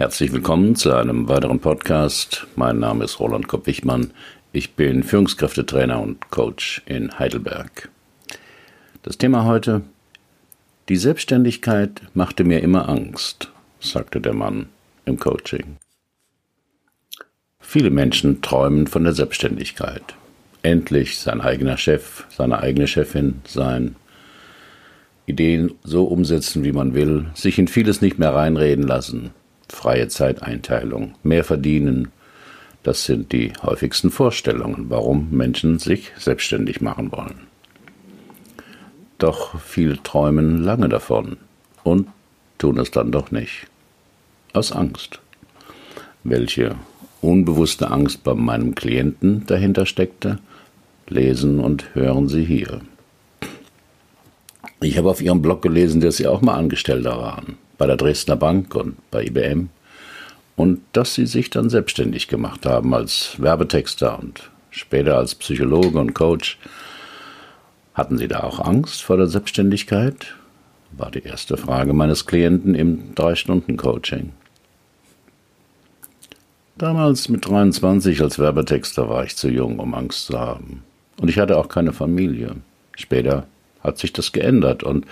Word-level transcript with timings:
Herzlich 0.00 0.32
willkommen 0.32 0.76
zu 0.76 0.94
einem 0.94 1.28
weiteren 1.28 1.60
Podcast. 1.60 2.46
Mein 2.56 2.78
Name 2.78 3.04
ist 3.04 3.20
Roland 3.20 3.48
Kopp-Wichmann. 3.48 4.12
Ich 4.50 4.72
bin 4.72 5.02
Führungskräftetrainer 5.02 6.00
und 6.00 6.30
Coach 6.30 6.80
in 6.86 7.18
Heidelberg. 7.18 7.90
Das 9.02 9.18
Thema 9.18 9.44
heute: 9.44 9.82
Die 10.88 10.96
Selbstständigkeit 10.96 12.00
machte 12.14 12.44
mir 12.44 12.62
immer 12.62 12.88
Angst, 12.88 13.50
sagte 13.78 14.22
der 14.22 14.32
Mann 14.32 14.70
im 15.04 15.18
Coaching. 15.18 15.76
Viele 17.58 17.90
Menschen 17.90 18.40
träumen 18.40 18.86
von 18.86 19.04
der 19.04 19.12
Selbstständigkeit. 19.12 20.14
Endlich 20.62 21.18
sein 21.18 21.42
eigener 21.42 21.76
Chef, 21.76 22.24
seine 22.30 22.60
eigene 22.60 22.86
Chefin 22.86 23.42
sein, 23.46 23.96
Ideen 25.26 25.72
so 25.84 26.04
umsetzen, 26.04 26.64
wie 26.64 26.72
man 26.72 26.94
will, 26.94 27.26
sich 27.34 27.58
in 27.58 27.68
vieles 27.68 28.00
nicht 28.00 28.18
mehr 28.18 28.32
reinreden 28.34 28.86
lassen, 28.86 29.32
freie 29.72 30.08
Zeiteinteilung, 30.08 31.14
mehr 31.22 31.44
verdienen. 31.44 32.08
Das 32.82 33.04
sind 33.04 33.32
die 33.32 33.52
häufigsten 33.62 34.10
Vorstellungen, 34.10 34.86
warum 34.88 35.30
Menschen 35.30 35.78
sich 35.78 36.12
selbstständig 36.18 36.80
machen 36.80 37.12
wollen. 37.12 37.46
Doch 39.18 39.60
viele 39.60 40.02
träumen 40.02 40.62
lange 40.62 40.88
davon 40.88 41.36
und 41.82 42.08
tun 42.58 42.78
es 42.78 42.90
dann 42.90 43.12
doch 43.12 43.30
nicht. 43.30 43.66
Aus 44.52 44.72
Angst. 44.72 45.20
Welche 46.24 46.76
unbewusste 47.20 47.90
Angst 47.90 48.24
bei 48.24 48.34
meinem 48.34 48.74
Klienten 48.74 49.46
dahinter 49.46 49.84
steckte, 49.84 50.38
lesen 51.08 51.60
und 51.60 51.94
hören 51.94 52.28
Sie 52.28 52.44
hier. 52.44 52.80
Ich 54.80 54.96
habe 54.96 55.10
auf 55.10 55.20
Ihrem 55.20 55.42
Blog 55.42 55.60
gelesen, 55.60 56.00
dass 56.00 56.16
Sie 56.16 56.26
auch 56.26 56.40
mal 56.40 56.54
Angestellter 56.54 57.18
waren 57.18 57.58
bei 57.80 57.86
der 57.86 57.96
Dresdner 57.96 58.36
Bank 58.36 58.74
und 58.74 58.96
bei 59.10 59.24
IBM 59.24 59.70
und 60.54 60.82
dass 60.92 61.14
sie 61.14 61.24
sich 61.24 61.48
dann 61.48 61.70
selbstständig 61.70 62.28
gemacht 62.28 62.66
haben 62.66 62.92
als 62.92 63.36
Werbetexter 63.38 64.18
und 64.18 64.50
später 64.70 65.16
als 65.16 65.34
Psychologe 65.34 65.98
und 65.98 66.12
Coach. 66.12 66.58
Hatten 67.94 68.18
Sie 68.18 68.28
da 68.28 68.42
auch 68.42 68.60
Angst 68.60 69.02
vor 69.02 69.16
der 69.16 69.28
Selbstständigkeit? 69.28 70.34
war 70.92 71.10
die 71.10 71.22
erste 71.22 71.56
Frage 71.56 71.94
meines 71.94 72.26
Klienten 72.26 72.74
im 72.74 73.14
Drei-Stunden-Coaching. 73.14 74.32
Damals 76.76 77.30
mit 77.30 77.46
23 77.48 78.20
als 78.20 78.38
Werbetexter 78.38 79.08
war 79.08 79.24
ich 79.24 79.36
zu 79.36 79.48
jung, 79.48 79.78
um 79.78 79.94
Angst 79.94 80.26
zu 80.26 80.38
haben. 80.38 80.82
Und 81.18 81.30
ich 81.30 81.38
hatte 81.38 81.56
auch 81.56 81.68
keine 81.68 81.94
Familie. 81.94 82.56
Später 82.94 83.46
hat 83.82 83.96
sich 83.96 84.12
das 84.12 84.32
geändert 84.32 84.82
und 84.82 85.06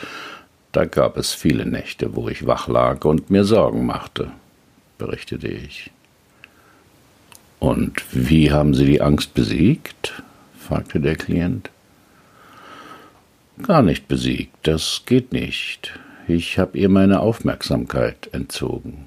da 0.73 0.85
gab 0.85 1.17
es 1.17 1.33
viele 1.33 1.67
Nächte, 1.67 2.15
wo 2.15 2.29
ich 2.29 2.47
wach 2.47 2.69
lag 2.69 3.05
und 3.05 3.31
mir 3.31 3.45
Sorgen 3.45 3.87
machte, 3.87 4.31
berichtete 4.99 5.49
ich. 5.49 5.91
Und 7.59 8.03
wie 8.13 8.53
haben 8.53 8.75
Sie 8.75 8.87
die 8.87 9.01
Angst 9.01 9.35
besiegt? 9.35 10.23
fragte 10.59 11.01
der 11.01 11.17
Klient. 11.17 11.71
Gar 13.63 13.83
nicht 13.83 14.07
besiegt, 14.07 14.55
das 14.63 15.03
geht 15.07 15.33
nicht. 15.33 15.99
Ich 16.29 16.59
habe 16.59 16.79
ihr 16.79 16.89
meine 16.89 17.21
Aufmerksamkeit 17.21 18.29
entzogen. 18.33 19.07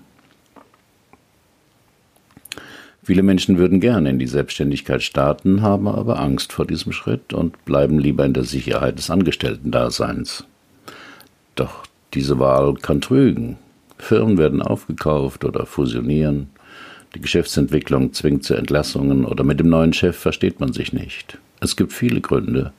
Viele 3.04 3.24
Menschen 3.24 3.58
würden 3.58 3.80
gerne 3.80 4.10
in 4.10 4.20
die 4.20 4.28
Selbstständigkeit 4.28 5.02
starten, 5.02 5.62
haben 5.62 5.88
aber 5.88 6.20
Angst 6.20 6.54
vor 6.54 6.66
diesem 6.66 6.92
Schritt 6.92 7.34
und 7.34 7.64
bleiben 7.66 8.00
lieber 8.00 8.26
in 8.26 8.34
der 8.34 8.44
Sicherheit 8.44 8.98
des 8.98 9.10
Angestellten-Daseins. 9.10 10.46
Doch 11.62 11.84
diese 12.16 12.40
Wahl 12.40 12.74
kann 12.74 13.02
trügen. 13.02 13.60
Firmen 14.00 14.40
werden 14.40 14.64
aufgekauft 14.64 15.46
oder 15.46 15.68
fusionieren. 15.68 16.50
Die 17.14 17.22
Geschäftsentwicklung 17.22 18.14
zwingt 18.14 18.44
zu 18.44 18.56
Entlassungen 18.56 19.26
oder 19.26 19.44
mit 19.44 19.60
dem 19.60 19.70
neuen 19.70 19.94
Chef 19.94 20.18
versteht 20.18 20.60
man 20.60 20.74
sich 20.74 20.92
nicht. 20.92 21.38
Es 21.60 21.76
gibt 21.76 21.94
viele 21.94 22.20
Gründe, 22.20 22.74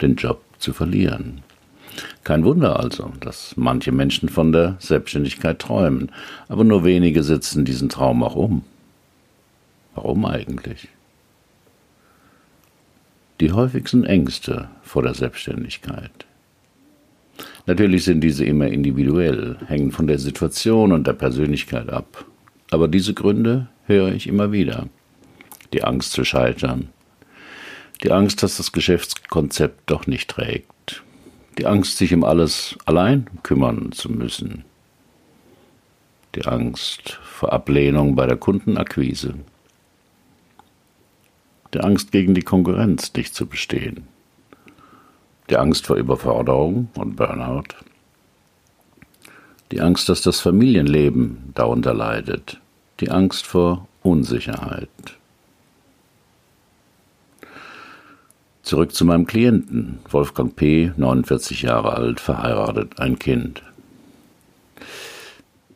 den 0.00 0.14
Job 0.14 0.40
zu 0.60 0.72
verlieren. 0.72 1.42
Kein 2.22 2.44
Wunder 2.44 2.78
also, 2.78 3.10
dass 3.18 3.56
manche 3.56 3.90
Menschen 3.90 4.28
von 4.28 4.52
der 4.52 4.76
Selbstständigkeit 4.78 5.58
träumen, 5.58 6.12
aber 6.46 6.62
nur 6.62 6.84
wenige 6.84 7.24
setzen 7.24 7.64
diesen 7.64 7.88
Traum 7.88 8.22
auch 8.22 8.36
um. 8.36 8.62
Warum 9.96 10.24
eigentlich? 10.26 10.86
Die 13.40 13.50
häufigsten 13.50 14.04
Ängste 14.04 14.68
vor 14.84 15.02
der 15.02 15.14
Selbstständigkeit. 15.14 16.27
Natürlich 17.68 18.04
sind 18.04 18.22
diese 18.22 18.46
immer 18.46 18.68
individuell, 18.68 19.58
hängen 19.66 19.92
von 19.92 20.06
der 20.06 20.18
Situation 20.18 20.90
und 20.90 21.06
der 21.06 21.12
Persönlichkeit 21.12 21.90
ab. 21.90 22.24
Aber 22.70 22.88
diese 22.88 23.12
Gründe 23.12 23.68
höre 23.84 24.10
ich 24.10 24.26
immer 24.26 24.52
wieder. 24.52 24.88
Die 25.74 25.84
Angst 25.84 26.12
zu 26.12 26.24
scheitern. 26.24 26.88
Die 28.02 28.10
Angst, 28.10 28.42
dass 28.42 28.56
das 28.56 28.72
Geschäftskonzept 28.72 29.82
doch 29.90 30.06
nicht 30.06 30.30
trägt. 30.30 31.02
Die 31.58 31.66
Angst, 31.66 31.98
sich 31.98 32.14
um 32.14 32.24
alles 32.24 32.74
allein 32.86 33.26
kümmern 33.42 33.92
zu 33.92 34.10
müssen. 34.10 34.64
Die 36.36 36.46
Angst 36.46 37.18
vor 37.22 37.52
Ablehnung 37.52 38.16
bei 38.16 38.24
der 38.24 38.38
Kundenakquise. 38.38 39.34
Die 41.74 41.80
Angst 41.80 42.12
gegen 42.12 42.32
die 42.32 42.40
Konkurrenz 42.40 43.12
nicht 43.12 43.34
zu 43.34 43.44
bestehen 43.44 44.08
die 45.50 45.56
Angst 45.56 45.86
vor 45.86 45.96
Überforderung 45.96 46.88
und 46.94 47.16
Burnout, 47.16 47.74
die 49.72 49.80
Angst, 49.80 50.08
dass 50.08 50.22
das 50.22 50.40
Familienleben 50.40 51.52
darunter 51.54 51.94
leidet, 51.94 52.60
die 53.00 53.10
Angst 53.10 53.46
vor 53.46 53.86
Unsicherheit. 54.02 54.88
Zurück 58.62 58.94
zu 58.94 59.06
meinem 59.06 59.26
Klienten, 59.26 59.98
Wolfgang 60.10 60.54
P., 60.54 60.92
49 60.96 61.62
Jahre 61.62 61.94
alt, 61.94 62.20
verheiratet, 62.20 62.98
ein 63.00 63.18
Kind. 63.18 63.62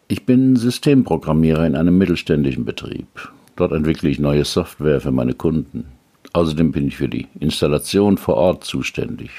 Ich 0.08 0.26
bin 0.26 0.56
Systemprogrammierer 0.56 1.66
in 1.66 1.74
einem 1.74 1.96
mittelständischen 1.96 2.66
Betrieb. 2.66 3.32
Dort 3.56 3.72
entwickle 3.72 4.10
ich 4.10 4.18
neue 4.18 4.44
Software 4.44 5.00
für 5.00 5.10
meine 5.10 5.32
Kunden. 5.32 5.86
Außerdem 6.34 6.72
bin 6.72 6.88
ich 6.88 6.96
für 6.96 7.08
die 7.08 7.28
Installation 7.40 8.18
vor 8.18 8.34
Ort 8.34 8.64
zuständig. 8.64 9.30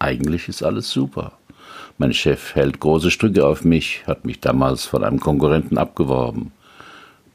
Eigentlich 0.00 0.48
ist 0.48 0.62
alles 0.62 0.90
super. 0.90 1.32
Mein 1.98 2.14
Chef 2.14 2.54
hält 2.54 2.80
große 2.80 3.10
Stücke 3.10 3.46
auf 3.46 3.64
mich, 3.64 4.02
hat 4.06 4.24
mich 4.24 4.40
damals 4.40 4.86
von 4.86 5.04
einem 5.04 5.20
Konkurrenten 5.20 5.76
abgeworben. 5.76 6.52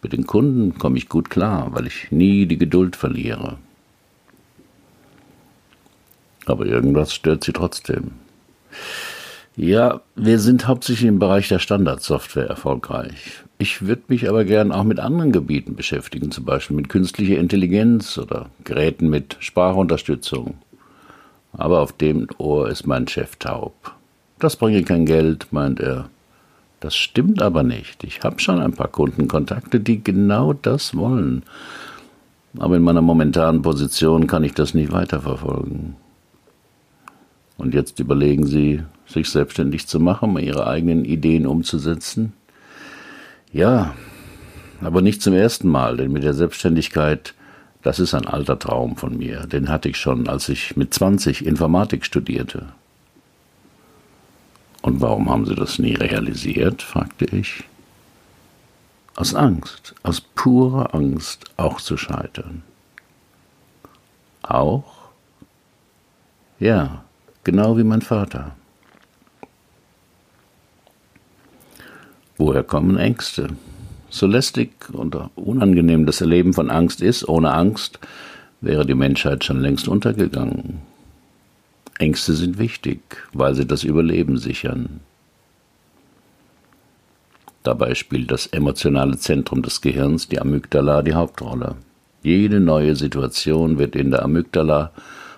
Mit 0.01 0.13
den 0.13 0.25
Kunden 0.25 0.77
komme 0.79 0.97
ich 0.97 1.07
gut 1.07 1.29
klar, 1.29 1.69
weil 1.73 1.85
ich 1.85 2.11
nie 2.11 2.47
die 2.47 2.57
Geduld 2.57 2.95
verliere. 2.95 3.57
Aber 6.47 6.65
irgendwas 6.65 7.13
stört 7.13 7.43
sie 7.43 7.53
trotzdem. 7.53 8.11
Ja, 9.55 10.01
wir 10.15 10.39
sind 10.39 10.67
hauptsächlich 10.67 11.07
im 11.07 11.19
Bereich 11.19 11.47
der 11.47 11.59
Standardsoftware 11.59 12.47
erfolgreich. 12.47 13.43
Ich 13.59 13.85
würde 13.85 14.03
mich 14.07 14.27
aber 14.27 14.43
gern 14.43 14.71
auch 14.71 14.83
mit 14.83 14.99
anderen 14.99 15.31
Gebieten 15.31 15.75
beschäftigen, 15.75 16.31
zum 16.31 16.45
Beispiel 16.45 16.75
mit 16.75 16.89
künstlicher 16.89 17.37
Intelligenz 17.37 18.17
oder 18.17 18.49
Geräten 18.63 19.09
mit 19.09 19.37
Sprachunterstützung 19.39 20.55
aber 21.57 21.81
auf 21.81 21.93
dem 21.93 22.27
Ohr 22.37 22.69
ist 22.69 22.87
mein 22.87 23.07
Chef 23.07 23.35
taub. 23.37 23.93
Das 24.39 24.55
bringe 24.55 24.83
kein 24.83 25.05
Geld, 25.05 25.47
meint 25.51 25.79
er. 25.79 26.09
Das 26.79 26.95
stimmt 26.95 27.41
aber 27.41 27.63
nicht. 27.63 28.03
Ich 28.03 28.21
habe 28.21 28.39
schon 28.39 28.59
ein 28.59 28.73
paar 28.73 28.89
Kundenkontakte, 28.89 29.79
die 29.79 30.03
genau 30.03 30.53
das 30.53 30.95
wollen. 30.95 31.43
Aber 32.57 32.75
in 32.75 32.83
meiner 32.83 33.01
momentanen 33.01 33.61
Position 33.61 34.27
kann 34.27 34.43
ich 34.43 34.53
das 34.53 34.73
nicht 34.73 34.91
weiterverfolgen. 34.91 35.95
Und 37.57 37.73
jetzt 37.73 37.99
überlegen 37.99 38.45
Sie, 38.45 38.83
sich 39.07 39.29
selbstständig 39.29 39.87
zu 39.87 39.99
machen, 39.99 40.31
um 40.31 40.37
Ihre 40.37 40.67
eigenen 40.67 41.05
Ideen 41.05 41.47
umzusetzen? 41.47 42.33
Ja, 43.51 43.93
aber 44.81 45.01
nicht 45.01 45.21
zum 45.21 45.33
ersten 45.33 45.69
Mal, 45.69 45.97
denn 45.97 46.11
mit 46.11 46.23
der 46.23 46.33
Selbstständigkeit 46.33 47.33
das 47.85 47.99
ist 47.99 48.15
ein 48.15 48.25
alter 48.25 48.57
Traum 48.57 48.97
von 48.97 49.15
mir. 49.15 49.45
Den 49.45 49.69
hatte 49.69 49.89
ich 49.89 49.97
schon, 49.97 50.27
als 50.27 50.49
ich 50.49 50.75
mit 50.75 50.91
20 50.91 51.45
Informatik 51.45 52.03
studierte. 52.03 52.69
Und 54.81 55.01
warum 55.01 55.29
haben 55.29 55.45
Sie 55.45 55.53
das 55.53 55.77
nie 55.77 55.93
realisiert? 55.93 56.81
fragte 56.81 57.25
ich. 57.25 57.63
Aus 59.15 59.35
Angst, 59.35 59.93
aus 60.01 60.19
purer 60.19 60.95
Angst, 60.95 61.45
auch 61.57 61.79
zu 61.79 61.95
scheitern. 61.95 62.63
Auch? 64.41 65.09
Ja, 66.59 67.03
genau 67.43 67.77
wie 67.77 67.83
mein 67.83 68.01
Vater. 68.01 68.55
Woher 72.37 72.63
kommen 72.63 72.97
Ängste? 72.97 73.49
So 74.15 74.27
lästig 74.27 74.71
und 74.93 75.13
unangenehm 75.35 76.05
das 76.05 76.21
Erleben 76.21 76.53
von 76.53 76.69
Angst 76.69 77.01
ist, 77.01 77.27
ohne 77.27 77.51
Angst 77.51 77.99
wäre 78.61 78.85
die 78.85 78.95
Menschheit 78.95 79.43
schon 79.43 79.59
längst 79.59 79.89
untergegangen. 79.89 80.79
Ängste 81.99 82.31
sind 82.31 82.57
wichtig, 82.57 83.01
weil 83.33 83.55
sie 83.55 83.67
das 83.67 83.83
Überleben 83.83 84.37
sichern. 84.37 85.01
Dabei 87.63 87.93
spielt 87.93 88.31
das 88.31 88.47
emotionale 88.47 89.17
Zentrum 89.17 89.61
des 89.61 89.81
Gehirns, 89.81 90.29
die 90.29 90.39
Amygdala, 90.39 91.01
die 91.01 91.13
Hauptrolle. 91.13 91.75
Jede 92.23 92.61
neue 92.61 92.95
Situation 92.95 93.79
wird 93.79 93.97
in 93.97 94.11
der 94.11 94.23
Amygdala 94.23 94.91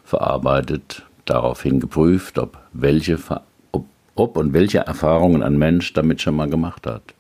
verarbeitet, 0.04 1.02
daraufhin 1.26 1.80
geprüft, 1.80 2.38
ob, 2.38 2.60
welche, 2.74 3.18
ob, 3.72 3.86
ob 4.14 4.38
und 4.38 4.54
welche 4.54 4.78
Erfahrungen 4.78 5.42
ein 5.42 5.58
Mensch 5.58 5.94
damit 5.94 6.22
schon 6.22 6.36
mal 6.36 6.48
gemacht 6.48 6.86
hat. 6.86 7.16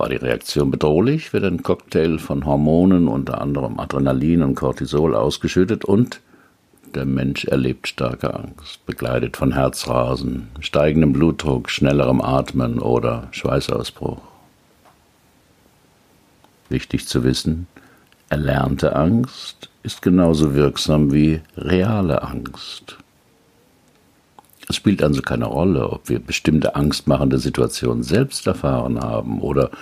War 0.00 0.08
die 0.08 0.16
Reaktion 0.16 0.70
bedrohlich, 0.70 1.34
wird 1.34 1.44
ein 1.44 1.62
Cocktail 1.62 2.16
von 2.16 2.46
Hormonen, 2.46 3.06
unter 3.06 3.38
anderem 3.38 3.78
Adrenalin 3.78 4.42
und 4.42 4.54
Cortisol, 4.54 5.14
ausgeschüttet 5.14 5.84
und 5.84 6.22
der 6.94 7.04
Mensch 7.04 7.44
erlebt 7.44 7.86
starke 7.86 8.32
Angst, 8.32 8.86
begleitet 8.86 9.36
von 9.36 9.52
Herzrasen, 9.52 10.48
steigendem 10.60 11.12
Blutdruck, 11.12 11.68
schnellerem 11.68 12.22
Atmen 12.22 12.78
oder 12.78 13.28
Schweißausbruch. 13.32 14.22
Wichtig 16.70 17.06
zu 17.06 17.22
wissen, 17.22 17.66
erlernte 18.30 18.96
Angst 18.96 19.68
ist 19.82 20.00
genauso 20.00 20.54
wirksam 20.54 21.12
wie 21.12 21.42
reale 21.58 22.22
Angst. 22.22 22.96
Es 24.70 24.76
spielt 24.76 25.02
also 25.02 25.20
keine 25.20 25.46
Rolle, 25.46 25.90
ob 25.90 26.08
wir 26.08 26.20
bestimmte 26.20 26.76
angstmachende 26.76 27.40
Situationen 27.40 28.04
selbst 28.04 28.46
erfahren 28.46 29.00
haben 29.00 29.40
oder 29.40 29.72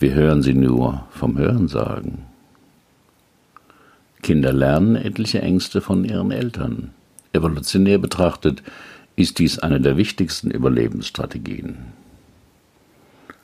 wir 0.00 0.14
hören 0.14 0.42
sie 0.42 0.52
nur 0.52 1.04
vom 1.12 1.38
Hörensagen. 1.38 2.18
Kinder 4.20 4.52
lernen 4.52 4.96
etliche 4.96 5.40
Ängste 5.42 5.80
von 5.80 6.04
ihren 6.04 6.32
Eltern. 6.32 6.90
Evolutionär 7.32 7.98
betrachtet 7.98 8.64
ist 9.14 9.38
dies 9.38 9.60
eine 9.60 9.80
der 9.80 9.96
wichtigsten 9.96 10.50
Überlebensstrategien. 10.50 11.76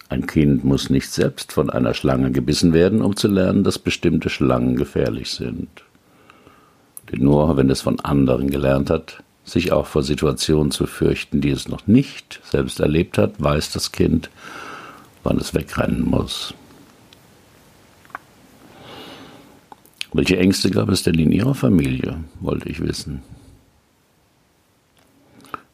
Ein 0.08 0.26
Kind 0.26 0.64
muss 0.64 0.90
nicht 0.90 1.10
selbst 1.10 1.52
von 1.52 1.70
einer 1.70 1.94
Schlange 1.94 2.32
gebissen 2.32 2.72
werden, 2.72 3.02
um 3.02 3.14
zu 3.14 3.28
lernen, 3.28 3.62
dass 3.62 3.78
bestimmte 3.78 4.30
Schlangen 4.30 4.74
gefährlich 4.74 5.30
sind. 5.30 5.68
Denn 7.12 7.22
nur 7.22 7.56
wenn 7.56 7.70
es 7.70 7.82
von 7.82 8.00
anderen 8.00 8.50
gelernt 8.50 8.90
hat, 8.90 9.22
sich 9.46 9.72
auch 9.72 9.86
vor 9.86 10.02
Situationen 10.02 10.72
zu 10.72 10.86
fürchten, 10.86 11.40
die 11.40 11.50
es 11.50 11.68
noch 11.68 11.86
nicht 11.86 12.40
selbst 12.44 12.80
erlebt 12.80 13.16
hat, 13.16 13.40
weiß 13.40 13.72
das 13.72 13.92
Kind, 13.92 14.28
wann 15.22 15.38
es 15.38 15.54
wegrennen 15.54 16.04
muss. 16.04 16.52
Welche 20.12 20.38
Ängste 20.38 20.70
gab 20.70 20.88
es 20.88 21.02
denn 21.02 21.18
in 21.18 21.30
Ihrer 21.30 21.54
Familie, 21.54 22.24
wollte 22.40 22.68
ich 22.68 22.80
wissen. 22.80 23.22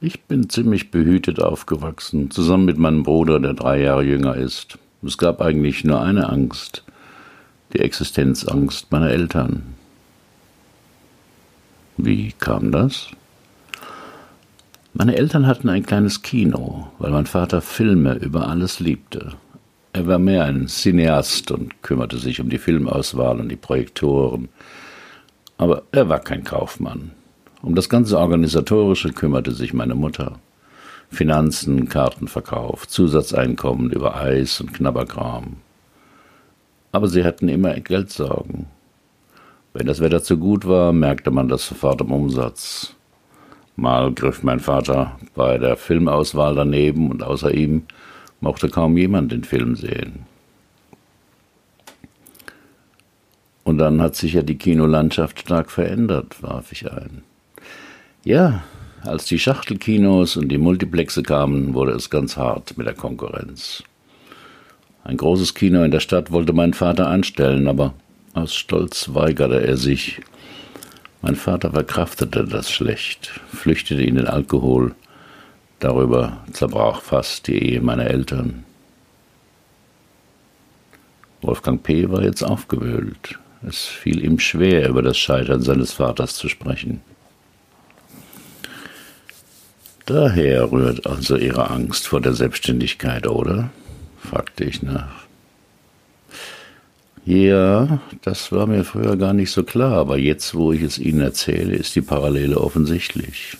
Ich 0.01 0.25
bin 0.25 0.51
ziemlich 0.51 0.91
behütet 0.91 1.41
aufgewachsen, 1.41 2.31
zusammen 2.31 2.65
mit 2.65 2.77
meinem 2.77 3.05
Bruder, 3.05 3.39
der 3.41 3.55
drei 3.55 3.81
Jahre 3.81 4.03
jünger 4.03 4.35
ist. 4.35 4.79
Es 5.05 5.17
gab 5.17 5.41
eigentlich 5.41 5.85
nur 5.85 6.03
eine 6.03 6.29
Angst, 6.29 6.83
die 7.73 7.79
Existenzangst 7.79 8.91
meiner 8.91 9.11
Eltern. 9.11 9.75
Wie 11.97 12.33
kam 12.33 12.73
das? 12.73 13.13
Meine 15.02 15.16
Eltern 15.16 15.49
hatten 15.49 15.69
ein 15.69 15.84
kleines 15.84 16.22
Kino, 16.22 16.87
weil 17.00 17.10
mein 17.10 17.26
Vater 17.26 17.60
Filme 17.60 18.14
über 18.14 18.49
alles 18.49 18.78
liebte. 18.78 19.32
Er 19.93 20.06
war 20.06 20.20
mehr 20.20 20.44
ein 20.44 20.69
Cineast 20.69 21.50
und 21.50 21.82
kümmerte 21.82 22.19
sich 22.19 22.40
um 22.40 22.49
die 22.49 22.58
Filmauswahl 22.58 23.40
und 23.40 23.49
die 23.49 23.56
Projektoren. 23.56 24.49
Aber 25.58 25.82
er 25.90 26.08
war 26.08 26.20
kein 26.20 26.44
Kaufmann. 26.44 27.10
Um 27.62 27.75
das 27.75 27.88
ganze 27.88 28.16
Organisatorische 28.16 29.12
kümmerte 29.12 29.50
sich 29.50 29.75
meine 29.75 29.96
Mutter. 29.96 30.38
Finanzen, 31.10 31.88
Kartenverkauf, 31.88 32.87
Zusatzeinkommen 32.87 33.90
über 33.90 34.14
Eis 34.14 34.60
und 34.60 34.72
Knabberkram. 34.72 35.56
Aber 36.93 37.08
sie 37.08 37.25
hatten 37.25 37.49
immer 37.49 37.75
Geldsorgen. 37.75 38.66
Wenn 39.75 39.88
das 39.88 39.99
Wetter 39.99 40.22
zu 40.22 40.38
gut 40.38 40.64
war, 40.64 40.93
merkte 40.93 41.32
man 41.32 41.49
das 41.49 41.66
sofort 41.66 42.00
im 42.02 42.12
Umsatz. 42.12 42.94
Mal 43.77 44.13
griff 44.13 44.43
mein 44.43 44.61
Vater 44.61 45.19
bei 45.35 45.59
der 45.59 45.77
Filmauswahl 45.77 46.55
daneben 46.55 47.11
und 47.11 47.23
außer 47.23 47.53
ihm 47.53 47.85
mochte 48.41 48.69
kaum 48.69 48.97
jemand 48.97 49.33
den 49.33 49.45
Film 49.45 49.77
sehen. 49.77 50.27
Und 53.65 53.79
dann 53.79 54.03
hat 54.03 54.17
sich 54.17 54.35
ja 54.35 54.43
die 54.43 54.59
Kinolandschaft 54.59 55.41
stark 55.41 55.71
verändert, 55.71 56.43
warf 56.43 56.73
ich 56.73 56.91
ein. 56.91 57.23
Ja, 58.25 58.63
als 59.03 59.25
die 59.25 59.39
Schachtelkinos 59.39 60.37
und 60.37 60.49
die 60.49 60.59
Multiplexe 60.59 61.23
kamen, 61.23 61.75
wurde 61.75 61.93
es 61.93 62.11
ganz 62.11 62.37
hart 62.37 62.77
mit 62.77 62.87
der 62.87 62.95
Konkurrenz. 62.95 63.83
Ein 65.05 65.17
großes 65.17 65.55
Kino 65.55 65.83
in 65.83 65.91
der 65.91 66.01
Stadt 66.01 66.31
wollte 66.31 66.53
mein 66.53 66.75
Vater 66.75 67.09
anstellen, 67.09 67.67
aber 67.67 67.95
aus 68.35 68.55
Stolz 68.55 69.11
weigerte 69.15 69.65
er 69.65 69.77
sich, 69.77 70.21
mein 71.23 71.37
Vater 71.37 71.71
verkraftete 71.71 72.45
das 72.45 72.71
schlecht, 72.71 73.41
flüchtete 73.55 74.03
in 74.03 74.17
den 74.17 74.27
Alkohol. 74.27 74.95
Darüber 75.79 76.45
zerbrach 76.53 77.01
fast 77.01 77.47
die 77.47 77.59
Ehe 77.59 77.81
meiner 77.81 78.07
Eltern. 78.07 78.65
Wolfgang 81.41 81.83
P. 81.83 82.11
war 82.11 82.23
jetzt 82.23 82.43
aufgewühlt. 82.43 83.39
Es 83.67 83.85
fiel 83.85 84.25
ihm 84.25 84.39
schwer, 84.39 84.89
über 84.89 85.03
das 85.03 85.19
Scheitern 85.19 85.63
seines 85.63 85.93
Vaters 85.93 86.35
zu 86.35 86.49
sprechen. 86.49 87.01
Daher 90.07 90.71
rührt 90.73 91.07
also 91.07 91.37
Ihre 91.37 91.71
Angst 91.71 92.09
vor 92.09 92.21
der 92.21 92.35
Selbstständigkeit, 92.35 93.29
oder? 93.29 93.71
fragte 94.19 94.65
ich 94.65 94.83
nach. 94.83 95.27
Ja, 97.25 98.01
das 98.23 98.51
war 98.51 98.67
mir 98.67 98.83
früher 98.83 99.17
gar 99.17 99.33
nicht 99.33 99.53
so 99.53 99.63
klar, 99.63 99.93
aber 99.93 100.19
jetzt, 100.19 100.57
wo 100.57 100.73
ich 100.73 100.83
es 100.83 100.99
Ihnen 100.99 101.21
erzähle, 101.21 101.77
ist 101.77 101.95
die 101.95 102.01
Parallele 102.01 102.59
offensichtlich. 102.59 103.57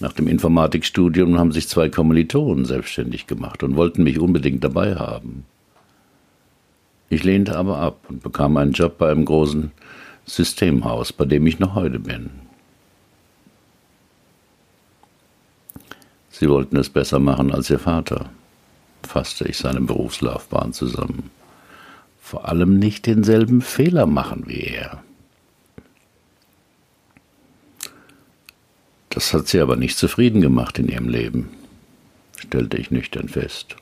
Nach 0.00 0.12
dem 0.12 0.26
Informatikstudium 0.26 1.38
haben 1.38 1.52
sich 1.52 1.68
zwei 1.68 1.88
Kommilitonen 1.88 2.64
selbstständig 2.64 3.28
gemacht 3.28 3.62
und 3.62 3.76
wollten 3.76 4.02
mich 4.02 4.18
unbedingt 4.18 4.64
dabei 4.64 4.96
haben. 4.96 5.44
Ich 7.10 7.22
lehnte 7.22 7.56
aber 7.56 7.78
ab 7.78 8.06
und 8.08 8.24
bekam 8.24 8.56
einen 8.56 8.72
Job 8.72 8.98
bei 8.98 9.12
einem 9.12 9.24
großen 9.24 9.70
Systemhaus, 10.26 11.12
bei 11.12 11.26
dem 11.26 11.46
ich 11.46 11.60
noch 11.60 11.76
heute 11.76 12.00
bin. 12.00 12.30
Sie 16.30 16.48
wollten 16.48 16.76
es 16.76 16.90
besser 16.90 17.20
machen 17.20 17.52
als 17.52 17.70
Ihr 17.70 17.78
Vater, 17.78 18.30
fasste 19.04 19.46
ich 19.46 19.58
seine 19.58 19.82
Berufslaufbahn 19.82 20.72
zusammen 20.72 21.30
vor 22.32 22.48
allem 22.48 22.78
nicht 22.78 23.04
denselben 23.04 23.60
Fehler 23.60 24.06
machen 24.06 24.44
wie 24.46 24.62
er. 24.62 25.02
Das 29.10 29.34
hat 29.34 29.48
sie 29.48 29.60
aber 29.60 29.76
nicht 29.76 29.98
zufrieden 29.98 30.40
gemacht 30.40 30.78
in 30.78 30.88
ihrem 30.88 31.10
Leben, 31.10 31.50
stellte 32.38 32.78
ich 32.78 32.90
nüchtern 32.90 33.28
fest. 33.28 33.76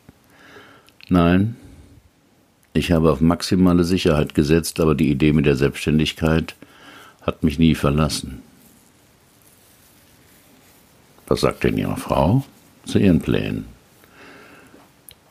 Nein, 1.09 1.55
ich 2.73 2.91
habe 2.91 3.13
auf 3.13 3.21
maximale 3.21 3.85
Sicherheit 3.85 4.35
gesetzt, 4.35 4.81
aber 4.81 4.97
die 4.97 5.13
Idee 5.13 5.33
mit 5.33 5.47
der 5.47 5.55
Selbstständigkeit 5.55 6.57
hat 7.23 7.45
mich 7.45 7.57
nie 7.57 7.77
verlassen. 7.77 8.43
Was 11.29 11.43
sagt 11.43 11.63
denn 11.63 11.79
Ihre 11.79 11.97
Frau 11.97 12.45
zu 12.85 12.99
Ihren 12.99 13.21
Plänen? 13.21 13.67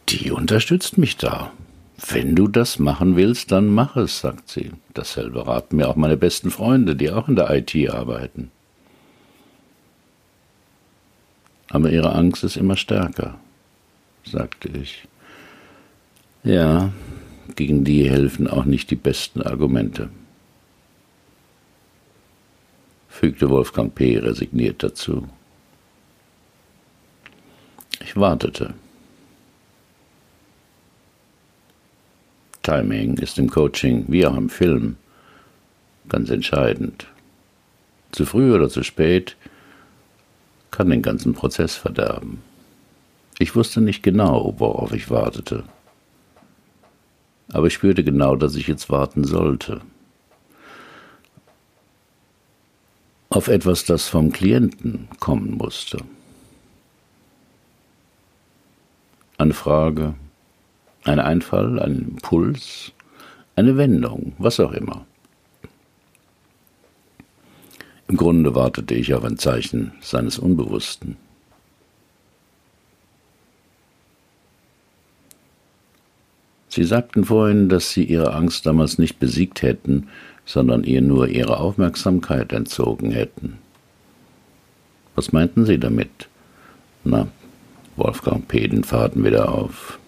Die 0.07 0.31
unterstützt 0.31 0.97
mich 0.97 1.17
da, 1.17 1.51
wenn 2.07 2.35
du 2.35 2.47
das 2.47 2.79
machen 2.79 3.15
willst, 3.15 3.51
dann 3.51 3.67
mach 3.67 3.95
es, 3.97 4.19
sagt 4.19 4.49
sie. 4.49 4.71
Dasselbe 4.93 5.45
raten 5.45 5.75
mir 5.75 5.87
auch 5.89 5.95
meine 5.95 6.17
besten 6.17 6.51
Freunde, 6.51 6.95
die 6.95 7.11
auch 7.11 7.27
in 7.27 7.35
der 7.35 7.49
IT 7.51 7.75
arbeiten. 7.89 8.51
Aber 11.69 11.91
ihre 11.91 12.15
Angst 12.15 12.43
ist 12.43 12.57
immer 12.57 12.77
stärker, 12.77 13.39
sagte 14.23 14.69
ich. 14.69 15.07
Ja, 16.43 16.91
gegen 17.55 17.83
die 17.83 18.09
helfen 18.09 18.47
auch 18.47 18.65
nicht 18.65 18.89
die 18.89 18.95
besten 18.95 19.41
Argumente, 19.41 20.09
fügte 23.07 23.49
Wolfgang 23.49 23.93
P. 23.93 24.17
resigniert 24.17 24.81
dazu. 24.81 25.27
Ich 28.01 28.15
wartete. 28.15 28.73
Timing 32.69 33.17
ist 33.17 33.39
im 33.39 33.49
Coaching 33.49 34.05
wie 34.09 34.27
auch 34.27 34.37
im 34.37 34.47
Film 34.47 34.97
ganz 36.07 36.29
entscheidend. 36.29 37.07
Zu 38.11 38.27
früh 38.27 38.53
oder 38.53 38.69
zu 38.69 38.83
spät 38.83 39.35
kann 40.69 40.91
den 40.91 41.01
ganzen 41.01 41.33
Prozess 41.33 41.75
verderben. 41.75 42.43
Ich 43.39 43.55
wusste 43.55 43.81
nicht 43.81 44.03
genau, 44.03 44.53
worauf 44.59 44.91
ich 44.91 45.09
wartete. 45.09 45.63
Aber 47.51 47.65
ich 47.65 47.73
spürte 47.73 48.03
genau, 48.03 48.35
dass 48.35 48.55
ich 48.55 48.67
jetzt 48.67 48.91
warten 48.91 49.23
sollte. 49.23 49.81
Auf 53.29 53.47
etwas, 53.47 53.83
das 53.85 54.07
vom 54.07 54.31
Klienten 54.31 55.07
kommen 55.19 55.57
musste. 55.57 56.03
Eine 59.39 59.55
Frage, 59.55 60.13
ein 61.09 61.19
Einfall, 61.19 61.79
ein 61.79 62.09
Impuls, 62.11 62.91
eine 63.55 63.77
Wendung, 63.77 64.33
was 64.37 64.59
auch 64.59 64.71
immer. 64.71 65.05
Im 68.07 68.17
Grunde 68.17 68.55
wartete 68.55 68.95
ich 68.95 69.13
auf 69.13 69.23
ein 69.23 69.37
Zeichen 69.37 69.91
seines 70.01 70.39
Unbewussten. 70.39 71.17
Sie 76.69 76.83
sagten 76.83 77.25
vorhin, 77.25 77.67
dass 77.67 77.91
Sie 77.91 78.03
Ihre 78.03 78.33
Angst 78.33 78.65
damals 78.65 78.99
nicht 78.99 79.19
besiegt 79.19 79.63
hätten, 79.63 80.07
sondern 80.45 80.83
ihr 80.83 81.01
nur 81.01 81.27
Ihre 81.27 81.59
Aufmerksamkeit 81.59 82.53
entzogen 82.53 83.11
hätten. 83.11 83.57
Was 85.15 85.31
meinten 85.31 85.65
Sie 85.65 85.79
damit? 85.79 86.29
Na, 87.03 87.27
Wolfgang 87.95 88.47
Peden 88.47 88.83
fahrten 88.83 89.23
wieder 89.23 89.51
auf. 89.51 89.99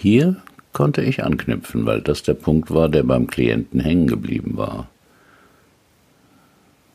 Hier 0.00 0.36
konnte 0.72 1.02
ich 1.02 1.24
anknüpfen, 1.24 1.84
weil 1.84 2.00
das 2.00 2.22
der 2.22 2.34
Punkt 2.34 2.70
war, 2.70 2.88
der 2.88 3.02
beim 3.02 3.26
Klienten 3.26 3.80
hängen 3.80 4.06
geblieben 4.06 4.56
war. 4.56 4.88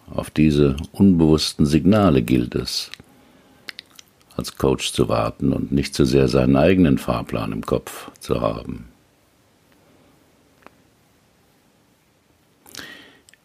Auf 0.10 0.30
diese 0.30 0.78
unbewussten 0.94 1.66
Signale 1.66 2.22
gilt 2.22 2.56
es, 2.56 2.92
als 4.38 4.56
Coach 4.56 4.94
zu 4.94 5.10
warten 5.10 5.52
und 5.52 5.74
nicht 5.74 5.94
zu 5.94 6.06
sehr 6.06 6.30
seinen 6.30 6.56
eigenen 6.56 6.98
Fahrplan 6.98 7.52
im 7.52 7.66
Kopf 7.66 8.10
zu 8.22 8.40
haben. 8.40 8.86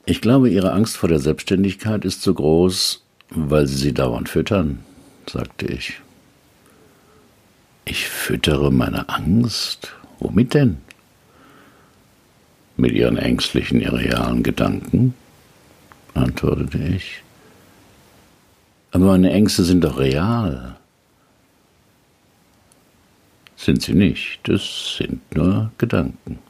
Ich 0.07 0.21
glaube, 0.21 0.51
Ihre 0.51 0.73
Angst 0.73 0.97
vor 0.97 1.09
der 1.09 1.19
Selbstständigkeit 1.19 2.05
ist 2.05 2.23
so 2.23 2.33
groß, 2.33 3.03
weil 3.31 3.67
Sie 3.67 3.77
sie 3.77 3.93
dauernd 3.93 4.29
füttern, 4.29 4.79
sagte 5.27 5.67
ich. 5.67 6.01
Ich 7.91 8.07
füttere 8.07 8.71
meine 8.71 9.09
Angst? 9.09 9.95
Womit 10.19 10.53
denn? 10.53 10.77
Mit 12.77 12.93
ihren 12.93 13.17
ängstlichen, 13.17 13.81
irrealen 13.81 14.43
Gedanken, 14.43 15.15
antwortete 16.13 16.77
ich. 16.77 17.23
Aber 18.91 19.07
meine 19.07 19.33
Ängste 19.33 19.65
sind 19.65 19.85
doch 19.85 19.99
real. 19.99 20.77
Sind 23.57 23.81
sie 23.81 23.95
nicht, 23.95 24.41
das 24.43 24.97
sind 24.99 25.35
nur 25.35 25.73
Gedanken. 25.79 26.41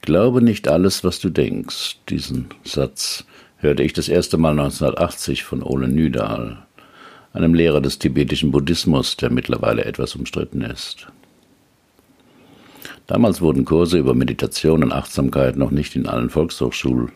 Glaube 0.00 0.42
nicht 0.42 0.68
alles, 0.68 1.02
was 1.02 1.18
du 1.18 1.28
denkst. 1.28 1.98
Diesen 2.08 2.50
Satz 2.64 3.24
hörte 3.62 3.82
ich 3.82 3.92
das 3.92 4.08
erste 4.08 4.36
Mal 4.36 4.50
1980 4.50 5.44
von 5.44 5.62
Ole 5.62 5.88
Nydal 5.88 6.58
einem 7.32 7.54
Lehrer 7.54 7.80
des 7.80 7.98
tibetischen 7.98 8.50
Buddhismus, 8.50 9.16
der 9.16 9.30
mittlerweile 9.30 9.84
etwas 9.84 10.14
umstritten 10.14 10.62
ist. 10.62 11.06
Damals 13.06 13.40
wurden 13.40 13.64
Kurse 13.64 13.98
über 13.98 14.14
Meditation 14.14 14.82
und 14.82 14.92
Achtsamkeit 14.92 15.56
noch 15.56 15.70
nicht 15.70 15.96
in 15.96 16.06
allen 16.06 16.30
Volkshochschulen, 16.30 17.12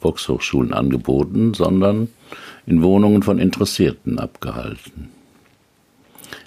Volkshochschulen 0.00 0.72
angeboten, 0.72 1.54
sondern 1.54 2.08
in 2.66 2.82
Wohnungen 2.82 3.22
von 3.22 3.38
Interessierten 3.38 4.18
abgehalten. 4.18 5.10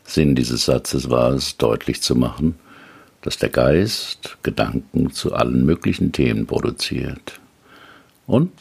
Sinn 0.04 0.36
dieses 0.36 0.66
Satzes 0.66 1.10
war 1.10 1.32
es, 1.34 1.58
deutlich 1.58 2.02
zu 2.02 2.16
machen, 2.16 2.56
dass 3.22 3.38
der 3.38 3.50
Geist 3.50 4.38
Gedanken 4.44 5.12
zu 5.12 5.34
allen 5.34 5.66
möglichen 5.66 6.12
Themen 6.12 6.46
produziert 6.46 7.40
und 8.28 8.52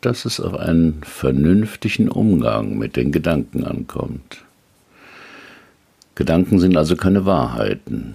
dass 0.00 0.24
es 0.24 0.40
auf 0.40 0.54
einen 0.54 1.02
vernünftigen 1.02 2.08
Umgang 2.08 2.78
mit 2.78 2.96
den 2.96 3.12
Gedanken 3.12 3.64
ankommt. 3.64 4.44
Gedanken 6.14 6.58
sind 6.58 6.76
also 6.76 6.96
keine 6.96 7.26
Wahrheiten, 7.26 8.14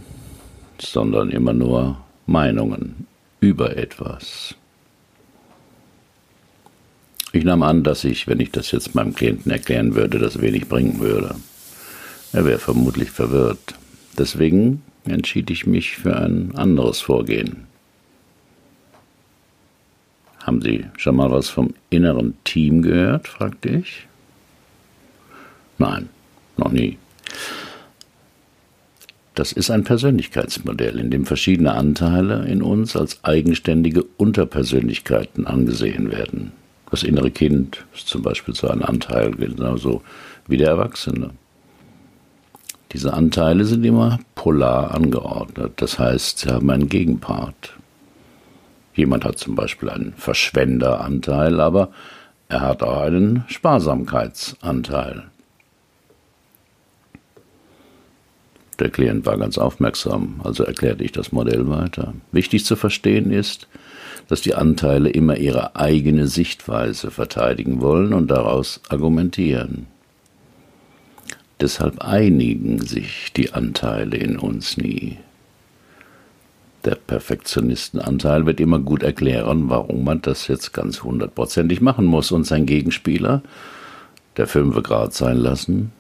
sondern 0.79 1.29
immer 1.29 1.53
nur 1.53 1.97
Meinungen 2.25 3.07
über 3.39 3.77
etwas. 3.77 4.55
Ich 7.33 7.43
nahm 7.43 7.63
an, 7.63 7.83
dass 7.83 8.03
ich, 8.03 8.27
wenn 8.27 8.39
ich 8.39 8.51
das 8.51 8.71
jetzt 8.71 8.93
meinem 8.93 9.13
Klienten 9.13 9.51
erklären 9.51 9.95
würde, 9.95 10.19
das 10.19 10.41
wenig 10.41 10.67
bringen 10.67 11.00
würde. 11.00 11.35
Er 12.33 12.45
wäre 12.45 12.59
vermutlich 12.59 13.09
verwirrt. 13.09 13.75
Deswegen 14.17 14.81
entschied 15.05 15.50
ich 15.50 15.65
mich 15.65 15.97
für 15.97 16.15
ein 16.15 16.53
anderes 16.55 17.00
Vorgehen. 17.00 17.67
Haben 20.43 20.62
Sie 20.62 20.86
schon 20.98 21.15
mal 21.15 21.31
was 21.31 21.50
vom 21.50 21.74
inneren 21.89 22.33
Team 22.43 22.81
gehört? 22.81 23.27
fragte 23.27 23.69
ich. 23.69 24.07
Nein, 25.77 26.10
noch 26.57 26.71
nie. 26.71 26.98
Das 29.33 29.51
ist 29.53 29.71
ein 29.71 29.83
Persönlichkeitsmodell, 29.83 31.00
in 31.00 31.10
dem 31.10 31.25
verschiedene 31.25 31.74
Anteile 31.74 32.45
in 32.48 32.62
uns 32.62 32.95
als 32.95 33.24
eigenständige 33.24 34.03
Unterpersönlichkeiten 34.17 35.48
angesehen 35.48 36.12
werden. 36.12 36.51
Das 36.89 37.03
innere 37.03 37.31
Kind 37.31 37.86
ist 37.95 38.10
zum 38.10 38.21
Beispiel 38.21 38.53
so 38.53 38.67
ein 38.67 38.81
Anteil, 38.81 39.31
genauso 39.31 40.03
wie 40.48 40.57
der 40.57 40.69
Erwachsene. 40.69 41.29
Diese 42.91 43.13
Anteile 43.13 43.63
sind 43.63 43.86
immer 43.86 44.19
polar 44.36 44.93
angeordnet, 44.93 45.74
das 45.77 45.98
heißt, 45.98 46.39
sie 46.39 46.50
haben 46.50 46.69
einen 46.69 46.89
Gegenpart. 46.89 47.74
Jemand 48.93 49.25
hat 49.25 49.38
zum 49.38 49.55
Beispiel 49.55 49.89
einen 49.89 50.13
Verschwenderanteil, 50.13 51.60
aber 51.60 51.91
er 52.50 52.62
hat 52.62 52.83
auch 52.83 53.01
einen 53.01 53.45
Sparsamkeitsanteil. 53.48 55.24
Der 58.79 58.89
Klient 58.89 59.25
war 59.25 59.38
ganz 59.38 59.57
aufmerksam, 59.57 60.41
also 60.43 60.63
erklärte 60.63 61.03
ich 61.03 61.12
das 61.12 61.31
Modell 61.31 61.69
weiter. 61.69 62.15
Wichtig 62.31 62.65
zu 62.65 62.75
verstehen 62.75 63.31
ist, 63.31 63.67
dass 64.27 64.41
die 64.41 64.55
Anteile 64.55 65.10
immer 65.10 65.38
ihre 65.38 65.75
eigene 65.75 66.27
Sichtweise 66.27 67.12
verteidigen 67.12 67.79
wollen 67.79 68.12
und 68.12 68.31
daraus 68.31 68.81
argumentieren. 68.89 69.88
Deshalb 71.60 72.01
einigen 72.01 72.79
sich 72.79 73.31
die 73.33 73.53
Anteile 73.53 74.17
in 74.17 74.39
uns 74.39 74.77
nie. 74.77 75.19
Der 76.85 76.95
Perfektionistenanteil 76.95 78.45
wird 78.45 78.59
immer 78.59 78.79
gut 78.79 79.03
erklären, 79.03 79.69
warum 79.69 80.03
man 80.03 80.21
das 80.21 80.47
jetzt 80.47 80.73
ganz 80.73 81.03
hundertprozentig 81.03 81.79
machen 81.79 82.05
muss. 82.05 82.31
Und 82.31 82.45
sein 82.45 82.65
Gegenspieler, 82.65 83.43
der 84.38 84.47
Fünfe 84.47 84.81
Grad 84.81 85.13
sein 85.13 85.38
lassen, 85.38 85.91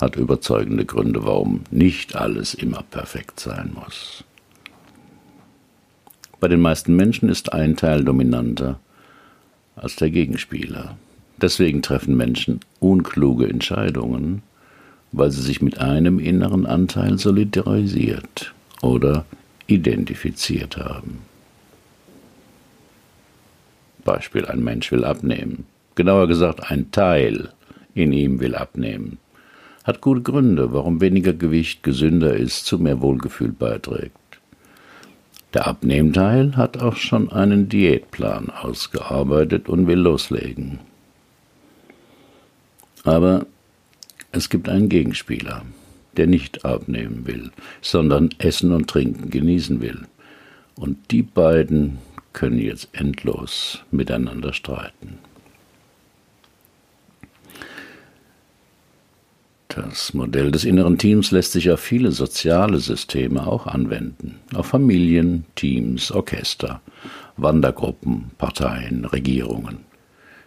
hat 0.00 0.16
überzeugende 0.16 0.84
Gründe, 0.84 1.24
warum 1.24 1.60
nicht 1.70 2.16
alles 2.16 2.54
immer 2.54 2.82
perfekt 2.90 3.38
sein 3.38 3.72
muss. 3.74 4.24
Bei 6.40 6.48
den 6.48 6.60
meisten 6.60 6.96
Menschen 6.96 7.28
ist 7.28 7.52
ein 7.52 7.76
Teil 7.76 8.02
dominanter 8.02 8.80
als 9.76 9.96
der 9.96 10.10
Gegenspieler. 10.10 10.96
Deswegen 11.40 11.82
treffen 11.82 12.16
Menschen 12.16 12.60
unkluge 12.80 13.48
Entscheidungen, 13.48 14.42
weil 15.12 15.30
sie 15.30 15.42
sich 15.42 15.62
mit 15.62 15.78
einem 15.78 16.18
inneren 16.18 16.66
Anteil 16.66 17.18
solidarisiert 17.18 18.54
oder 18.82 19.24
identifiziert 19.70 20.76
haben. 20.76 21.20
Beispiel, 24.04 24.46
ein 24.46 24.62
Mensch 24.64 24.90
will 24.92 25.04
abnehmen. 25.04 25.66
Genauer 25.94 26.26
gesagt, 26.26 26.70
ein 26.70 26.90
Teil 26.90 27.50
in 27.94 28.12
ihm 28.12 28.40
will 28.40 28.54
abnehmen. 28.54 29.18
Hat 29.84 30.00
gute 30.00 30.22
Gründe, 30.22 30.72
warum 30.72 31.00
weniger 31.00 31.32
Gewicht 31.32 31.82
gesünder 31.82 32.34
ist, 32.34 32.66
zu 32.66 32.78
mehr 32.78 33.00
Wohlgefühl 33.00 33.52
beiträgt. 33.52 34.16
Der 35.52 35.66
Abnehmteil 35.66 36.56
hat 36.56 36.80
auch 36.80 36.96
schon 36.96 37.32
einen 37.32 37.68
Diätplan 37.68 38.50
ausgearbeitet 38.50 39.68
und 39.68 39.86
will 39.86 39.98
loslegen. 39.98 40.78
Aber 43.04 43.46
es 44.32 44.48
gibt 44.48 44.68
einen 44.68 44.88
Gegenspieler 44.88 45.64
der 46.16 46.26
nicht 46.26 46.64
abnehmen 46.64 47.26
will, 47.26 47.50
sondern 47.80 48.30
Essen 48.38 48.72
und 48.72 48.88
Trinken 48.88 49.30
genießen 49.30 49.80
will. 49.80 50.06
Und 50.76 51.10
die 51.10 51.22
beiden 51.22 51.98
können 52.32 52.58
jetzt 52.58 52.88
endlos 52.92 53.82
miteinander 53.90 54.52
streiten. 54.52 55.18
Das 59.68 60.14
Modell 60.14 60.50
des 60.50 60.64
inneren 60.64 60.98
Teams 60.98 61.30
lässt 61.30 61.52
sich 61.52 61.70
auf 61.70 61.78
viele 61.78 62.10
soziale 62.10 62.78
Systeme 62.80 63.46
auch 63.46 63.68
anwenden. 63.68 64.40
Auf 64.52 64.66
Familien, 64.66 65.44
Teams, 65.54 66.10
Orchester, 66.10 66.80
Wandergruppen, 67.36 68.32
Parteien, 68.36 69.04
Regierungen. 69.04 69.78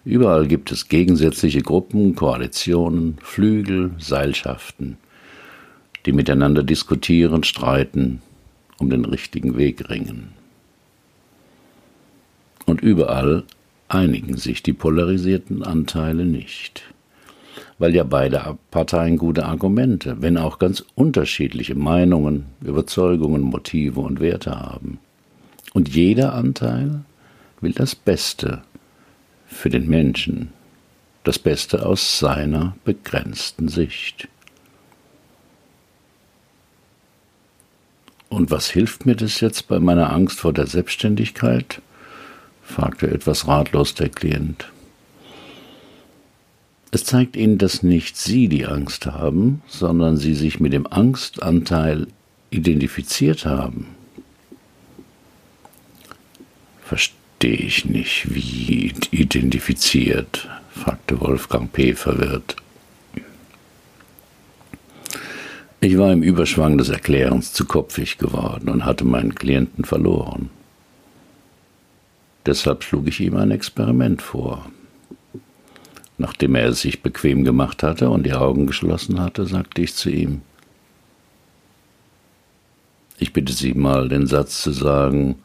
Überall 0.03 0.47
gibt 0.47 0.73
es 0.73 0.89
gegensätzliche 0.89 1.61
Gruppen, 1.61 2.15
Koalitionen, 2.15 3.17
Flügel, 3.21 3.91
Seilschaften, 3.97 4.97
die 6.05 6.11
miteinander 6.11 6.63
diskutieren, 6.63 7.43
streiten, 7.43 8.21
um 8.77 8.89
den 8.89 9.05
richtigen 9.05 9.57
Weg 9.57 9.89
ringen. 9.89 10.29
Und 12.65 12.81
überall 12.81 13.43
einigen 13.87 14.37
sich 14.37 14.63
die 14.63 14.73
polarisierten 14.73 15.63
Anteile 15.63 16.25
nicht. 16.25 16.83
Weil 17.77 17.95
ja 17.95 18.03
beide 18.03 18.57
Parteien 18.71 19.17
gute 19.17 19.45
Argumente, 19.45 20.21
wenn 20.21 20.37
auch 20.37 20.59
ganz 20.59 20.83
unterschiedliche 20.95 21.75
Meinungen, 21.75 22.45
Überzeugungen, 22.61 23.41
Motive 23.41 23.99
und 23.99 24.19
Werte 24.19 24.59
haben. 24.59 24.99
Und 25.73 25.89
jeder 25.89 26.33
Anteil 26.33 27.01
will 27.61 27.73
das 27.73 27.95
Beste 27.95 28.63
für 29.47 29.69
den 29.69 29.87
Menschen, 29.87 30.49
das 31.23 31.39
Beste 31.39 31.85
aus 31.85 32.19
seiner 32.19 32.75
begrenzten 32.85 33.69
Sicht. 33.69 34.27
Und 38.33 38.49
was 38.49 38.67
hilft 38.67 39.05
mir 39.05 39.15
das 39.15 39.41
jetzt 39.41 39.67
bei 39.67 39.79
meiner 39.79 40.11
Angst 40.11 40.39
vor 40.39 40.53
der 40.53 40.65
Selbstständigkeit? 40.65 41.83
fragte 42.63 43.07
etwas 43.11 43.47
ratlos 43.47 43.93
der 43.93 44.09
Klient. 44.09 44.71
Es 46.89 47.03
zeigt 47.03 47.35
Ihnen, 47.35 47.59
dass 47.59 47.83
nicht 47.83 48.17
Sie 48.17 48.47
die 48.47 48.65
Angst 48.65 49.05
haben, 49.05 49.61
sondern 49.67 50.17
Sie 50.17 50.33
sich 50.33 50.59
mit 50.59 50.73
dem 50.73 50.87
Angstanteil 50.87 52.07
identifiziert 52.49 53.45
haben. 53.45 53.89
Verstehe 56.83 57.53
ich 57.53 57.85
nicht, 57.85 58.33
wie 58.33 58.93
identifiziert, 59.11 60.49
fragte 60.71 61.21
Wolfgang 61.21 61.71
P. 61.71 61.93
verwirrt. 61.93 62.55
Ich 65.83 65.97
war 65.97 66.13
im 66.13 66.23
Überschwang 66.23 66.77
des 66.77 66.87
Erklärens 66.87 67.51
zu 67.51 67.65
kopfig 67.65 68.17
geworden 68.17 68.69
und 68.69 68.85
hatte 68.85 69.03
meinen 69.03 69.35
Klienten 69.35 69.83
verloren. 69.83 70.49
Deshalb 72.45 72.85
schlug 72.85 73.05
ich 73.09 73.19
ihm 73.19 73.35
ein 73.35 73.51
Experiment 73.51 74.21
vor. 74.21 74.65
Nachdem 76.17 76.55
er 76.55 76.67
es 76.69 76.79
sich 76.79 77.01
bequem 77.01 77.43
gemacht 77.43 77.83
hatte 77.83 78.09
und 78.09 78.25
die 78.25 78.31
Augen 78.31 78.65
geschlossen 78.65 79.19
hatte, 79.19 79.45
sagte 79.45 79.81
ich 79.81 79.93
zu 79.93 80.09
ihm, 80.09 80.41
ich 83.19 83.33
bitte 83.33 83.51
Sie 83.51 83.73
mal 83.73 84.07
den 84.07 84.25
Satz 84.25 84.63
zu 84.63 84.71
sagen, 84.71 85.35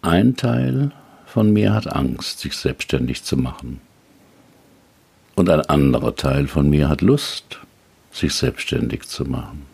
ein 0.00 0.36
Teil 0.36 0.92
von 1.26 1.52
mir 1.52 1.74
hat 1.74 1.92
Angst, 1.92 2.38
sich 2.38 2.56
selbstständig 2.56 3.22
zu 3.22 3.36
machen. 3.36 3.82
Und 5.34 5.50
ein 5.50 5.60
anderer 5.60 6.16
Teil 6.16 6.46
von 6.46 6.70
mir 6.70 6.88
hat 6.88 7.02
Lust, 7.02 7.60
sich 8.16 8.34
selbstständig 8.34 9.02
zu 9.02 9.24
machen. 9.24 9.66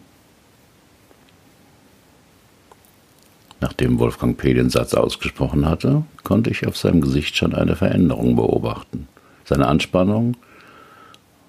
Nachdem 3.61 4.01
Wolfgang 4.01 4.37
P. 4.37 4.55
den 4.55 4.71
Satz 4.71 4.93
ausgesprochen 4.93 5.69
hatte, 5.69 6.03
konnte 6.25 6.51
ich 6.51 6.67
auf 6.67 6.77
seinem 6.77 7.01
Gesicht 7.01 7.37
schon 7.37 7.55
eine 7.55 7.77
Veränderung 7.77 8.35
beobachten. 8.35 9.07
Seine 9.45 9.69
Anspannung 9.69 10.37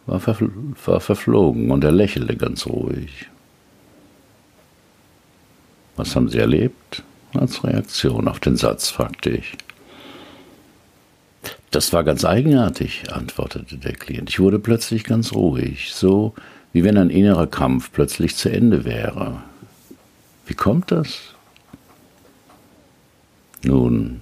war, 0.06 0.20
verfl 0.20 0.52
war 0.86 1.00
verflogen 1.00 1.72
und 1.72 1.84
er 1.84 1.92
lächelte 1.92 2.36
ganz 2.36 2.68
ruhig. 2.68 3.28
Was 5.96 6.16
haben 6.16 6.30
Sie 6.30 6.38
erlebt? 6.38 7.04
Als 7.34 7.64
Reaktion 7.64 8.28
auf 8.28 8.40
den 8.40 8.58
Satz 8.58 8.90
fragte 8.90 9.32
ich. 9.32 9.58
Das 11.72 11.94
war 11.94 12.04
ganz 12.04 12.24
eigenartig, 12.24 13.12
antwortete 13.12 13.78
der 13.78 13.94
Klient. 13.94 14.30
Ich 14.30 14.40
wurde 14.40 14.60
plötzlich 14.60 15.04
ganz 15.04 15.34
ruhig, 15.34 15.92
so 15.96 16.36
wie 16.74 16.84
wenn 16.84 16.98
ein 16.98 17.10
innerer 17.10 17.48
Kampf 17.48 17.92
plötzlich 17.92 18.36
zu 18.36 18.50
Ende 18.50 18.84
wäre. 18.84 19.42
Wie 20.46 20.56
kommt 20.56 20.92
das? 20.92 21.34
Nun, 23.64 24.20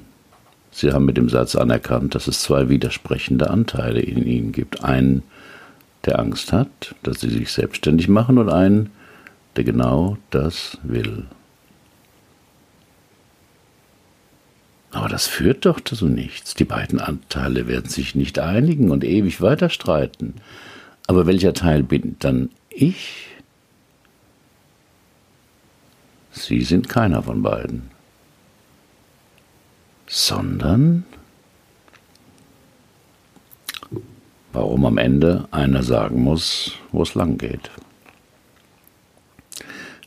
Sie 0.72 0.92
haben 0.92 1.06
mit 1.06 1.18
dem 1.18 1.30
Satz 1.30 1.56
anerkannt, 1.56 2.14
dass 2.14 2.28
es 2.28 2.42
zwei 2.42 2.70
widersprechende 2.70 3.50
Anteile 3.50 4.02
in 4.02 4.26
Ihnen 4.26 4.52
gibt. 4.52 4.84
Einen, 4.84 5.24
der 6.06 6.20
Angst 6.20 6.54
hat, 6.54 6.96
dass 7.04 7.22
Sie 7.22 7.30
sich 7.30 7.52
selbstständig 7.52 8.08
machen, 8.08 8.38
und 8.38 8.50
einen, 8.50 8.92
der 9.56 9.64
genau 9.64 10.18
das 10.30 10.78
will. 10.84 11.26
Aber 14.92 15.08
das 15.08 15.28
führt 15.28 15.66
doch 15.66 15.80
zu 15.80 16.06
nichts. 16.08 16.54
Die 16.54 16.66
beiden 16.66 17.00
Anteile 17.00 17.68
werden 17.68 17.90
sich 17.90 18.14
nicht 18.14 18.40
einigen 18.40 18.92
und 18.92 19.04
ewig 19.04 19.42
weiter 19.42 19.70
streiten. 19.70 20.36
Aber 21.08 21.28
welcher 21.28 21.54
Teil 21.54 21.84
bin 21.84 22.16
dann 22.20 22.50
ich? 22.70 23.28
Sie 26.32 26.62
sind 26.62 26.88
keiner 26.88 27.22
von 27.22 27.42
beiden, 27.42 27.90
sondern 30.08 31.04
warum 34.54 34.86
am 34.86 34.98
Ende 34.98 35.48
einer 35.52 35.84
sagen 35.84 36.24
muss, 36.24 36.74
wo 36.92 37.04
es 37.04 37.16
lang 37.16 37.38
geht. 37.38 37.70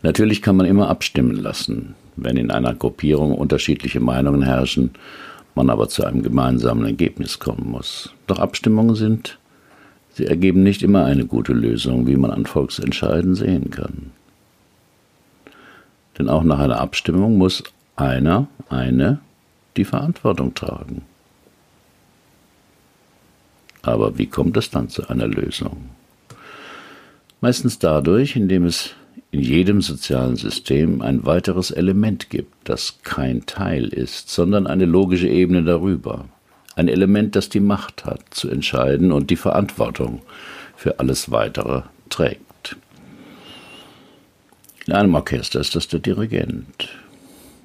Natürlich 0.03 0.43
kann 0.43 0.57
man 0.57 0.67
immer 0.67 0.89
abstimmen 0.89 1.37
lassen, 1.37 1.95
wenn 2.17 2.37
in 2.37 2.51
einer 2.51 2.75
Gruppierung 2.75 3.35
unterschiedliche 3.35 4.01
Meinungen 4.01 4.43
herrschen, 4.43 4.91
man 5.55 5.71
aber 5.71 5.89
zu 5.89 6.05
einem 6.05 6.23
gemeinsamen 6.23 6.85
Ergebnis 6.85 7.39
kommen 7.39 7.71
muss. 7.71 8.13
Doch 8.27 8.39
Abstimmungen 8.39 8.97
sind 8.97 9.39
Sie 10.15 10.27
ergeben 10.27 10.63
nicht 10.63 10.83
immer 10.83 11.05
eine 11.05 11.27
gute 11.27 11.53
Lösung, 11.53 12.07
wie 12.07 12.17
man 12.17 12.31
an 12.31 12.47
Volksentscheiden 12.47 13.35
sehen 13.35 13.71
kann. 13.71 14.13
Denn 16.17 16.29
auch 16.29 16.45
nach 16.45 16.61
einer 16.61 16.81
Abstimmung 16.81 17.37
muss 17.37 17.65
einer, 17.97 18.47
eine 18.69 19.19
die 19.77 19.85
Verantwortung 19.85 20.55
tragen. 20.55 21.03
Aber 23.83 24.17
wie 24.17 24.27
kommt 24.27 24.57
es 24.57 24.71
dann 24.71 24.89
zu 24.89 25.09
einer 25.09 25.27
Lösung? 25.27 25.91
Meistens 27.41 27.81
dadurch, 27.81 28.37
indem 28.37 28.67
es 28.67 28.95
in 29.33 29.41
jedem 29.41 29.83
sozialen 29.83 30.37
System 30.37 31.03
ein 31.03 31.27
weiteres 31.27 31.73
Element 31.73 32.31
gibt, 32.31 32.55
das 32.63 33.01
kein 33.03 33.47
Teil 33.47 33.89
ist, 33.89 34.31
sondern 34.31 34.69
eine 34.69 34.85
logische 34.85 35.27
Ebene 35.27 35.65
darüber 35.65 36.27
ein 36.77 36.89
Element, 36.89 37.37
das 37.37 37.49
die 37.49 37.61
Macht 37.61 38.05
hat, 38.05 38.23
zu 38.31 38.49
entscheiden 38.49 39.13
und 39.13 39.31
die 39.31 39.37
Verantwortung 39.37 40.23
für 40.77 40.99
alles 40.99 41.31
Weitere 41.31 41.83
trägt. 42.11 42.77
In 44.87 44.93
einem 44.93 45.15
Orchester 45.15 45.61
ist 45.61 45.75
das 45.75 45.89
der 45.89 46.01
Dirigent, 46.01 46.89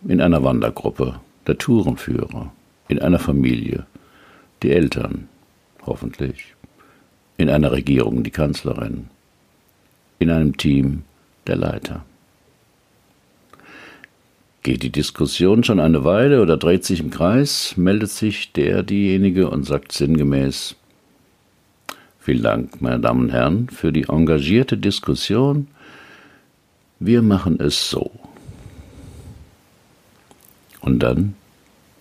in 0.07 0.21
einer 0.21 0.43
Wandergruppe 0.43 1.19
der 1.47 1.57
Tourenführer, 1.57 2.51
in 2.87 2.99
einer 2.99 3.19
Familie 3.19 3.85
die 4.63 4.71
Eltern, 4.71 5.27
hoffentlich, 5.85 6.55
in 7.37 7.49
einer 7.49 7.71
Regierung 7.71 8.23
die 8.23 8.31
Kanzlerin, 8.31 9.09
in 10.19 10.29
einem 10.29 10.55
Team 10.55 11.03
der 11.47 11.55
Leiter. 11.55 12.05
Geht 14.61 14.83
die 14.83 14.91
Diskussion 14.91 15.63
schon 15.63 15.79
eine 15.79 16.03
Weile 16.03 16.41
oder 16.41 16.57
dreht 16.57 16.83
sich 16.83 16.99
im 16.99 17.11
Kreis, 17.11 17.75
meldet 17.77 18.09
sich 18.09 18.51
der 18.51 18.83
diejenige 18.83 19.49
und 19.49 19.65
sagt 19.65 19.91
sinngemäß 19.91 20.75
Vielen 22.19 22.43
Dank, 22.43 22.81
meine 22.81 22.99
Damen 22.99 23.21
und 23.21 23.31
Herren, 23.31 23.69
für 23.69 23.93
die 23.93 24.03
engagierte 24.03 24.77
Diskussion. 24.77 25.67
Wir 26.99 27.21
machen 27.21 27.59
es 27.59 27.89
so. 27.89 28.11
Und 30.81 30.99
dann 30.99 31.35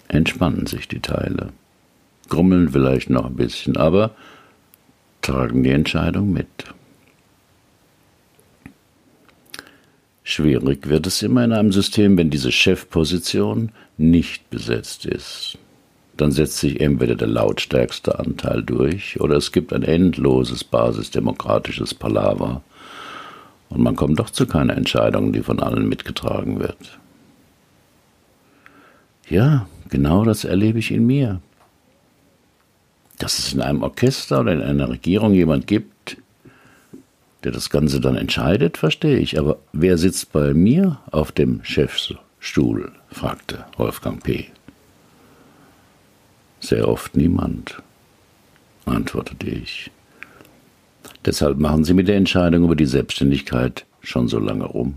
entspannen 0.09 0.67
sich 0.67 0.89
die 0.89 1.01
Teile, 1.01 1.51
grummeln 2.29 2.69
vielleicht 2.69 3.11
noch 3.11 3.27
ein 3.27 3.37
bisschen, 3.37 3.77
aber 3.77 4.11
tragen 5.23 5.63
die 5.63 5.71
Entscheidung 5.71 6.33
mit. 6.33 6.49
Schwierig 10.31 10.91
wird 10.91 11.07
es 11.07 11.23
immer 11.23 11.43
in 11.43 11.55
einem 11.55 11.73
System, 11.73 12.19
wenn 12.19 12.29
diese 12.29 12.53
Chefposition 12.53 13.73
nicht 13.97 14.51
besetzt 14.51 15.07
ist. 15.07 15.57
Dann 16.19 16.33
setzt 16.33 16.59
sich 16.59 16.83
entweder 16.83 17.15
der 17.15 17.29
lautstärkste 17.29 18.19
Anteil 18.19 18.63
durch 18.63 19.19
oder 19.23 19.37
es 19.37 19.53
gibt 19.53 19.73
ein 19.73 19.83
endloses 19.83 20.65
basisdemokratisches 20.65 21.95
Palaver 21.95 22.61
und 23.71 23.81
man 23.81 23.97
kommt 23.97 24.19
doch 24.19 24.29
zu 24.29 24.47
keiner 24.47 24.77
Entscheidung, 24.77 25.33
die 25.33 25.43
von 25.43 25.61
allen 25.61 25.89
mitgetragen 25.89 26.61
wird. 26.61 26.99
Ja, 29.31 29.67
genau 29.89 30.25
das 30.25 30.45
erlebe 30.45 30.79
ich 30.79 30.91
in 30.91 31.07
mir. 31.07 31.41
Dass 33.19 33.39
es 33.39 33.55
in 33.55 33.63
einem 33.63 33.83
Orchester 33.83 34.41
oder 34.41 34.53
in 34.53 34.61
einer 34.61 34.91
Regierung 34.91 35.33
jemand 35.33 35.67
gibt, 35.67 35.98
der 37.45 37.53
das 37.53 37.71
Ganze 37.71 38.01
dann 38.01 38.17
entscheidet, 38.17 38.77
verstehe 38.77 39.19
ich. 39.19 39.39
Aber 39.39 39.59
wer 39.73 39.99
sitzt 39.99 40.33
bei 40.33 40.55
mir 40.55 40.99
auf 41.11 41.33
dem 41.33 41.63
Chefstuhl? 41.65 42.93
fragte 43.11 43.65
Wolfgang 43.77 44.23
P. 44.23 44.47
Sehr 46.61 46.89
oft 46.89 47.17
niemand, 47.17 47.81
antwortete 48.85 49.49
ich. 49.49 49.91
Deshalb 51.25 51.59
machen 51.59 51.85
Sie 51.85 51.95
mit 51.95 52.09
der 52.09 52.17
Entscheidung 52.17 52.65
über 52.65 52.77
die 52.77 52.87
Selbstständigkeit 52.87 53.87
schon 54.01 54.29
so 54.29 54.39
lange 54.39 54.65
rum. 54.65 54.95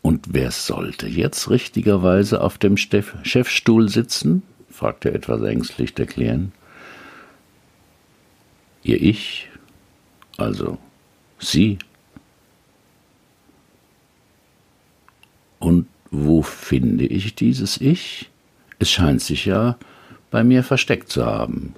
Und 0.00 0.26
wer 0.32 0.50
sollte 0.50 1.06
jetzt 1.06 1.48
richtigerweise 1.50 2.40
auf 2.40 2.58
dem 2.58 2.76
Chefstuhl 2.76 3.88
sitzen? 3.88 4.42
fragte 4.68 5.12
etwas 5.12 5.42
ängstlich 5.42 5.94
der 5.94 6.06
Klient. 6.06 6.52
Ihr 8.82 9.00
Ich, 9.00 9.48
also 10.36 10.78
Sie. 11.38 11.78
Und 15.58 15.86
wo 16.10 16.42
finde 16.42 17.06
ich 17.06 17.34
dieses 17.34 17.80
Ich? 17.80 18.30
Es 18.78 18.90
scheint 18.90 19.22
sich 19.22 19.44
ja 19.44 19.76
bei 20.30 20.42
mir 20.42 20.64
versteckt 20.64 21.10
zu 21.10 21.24
haben. 21.24 21.74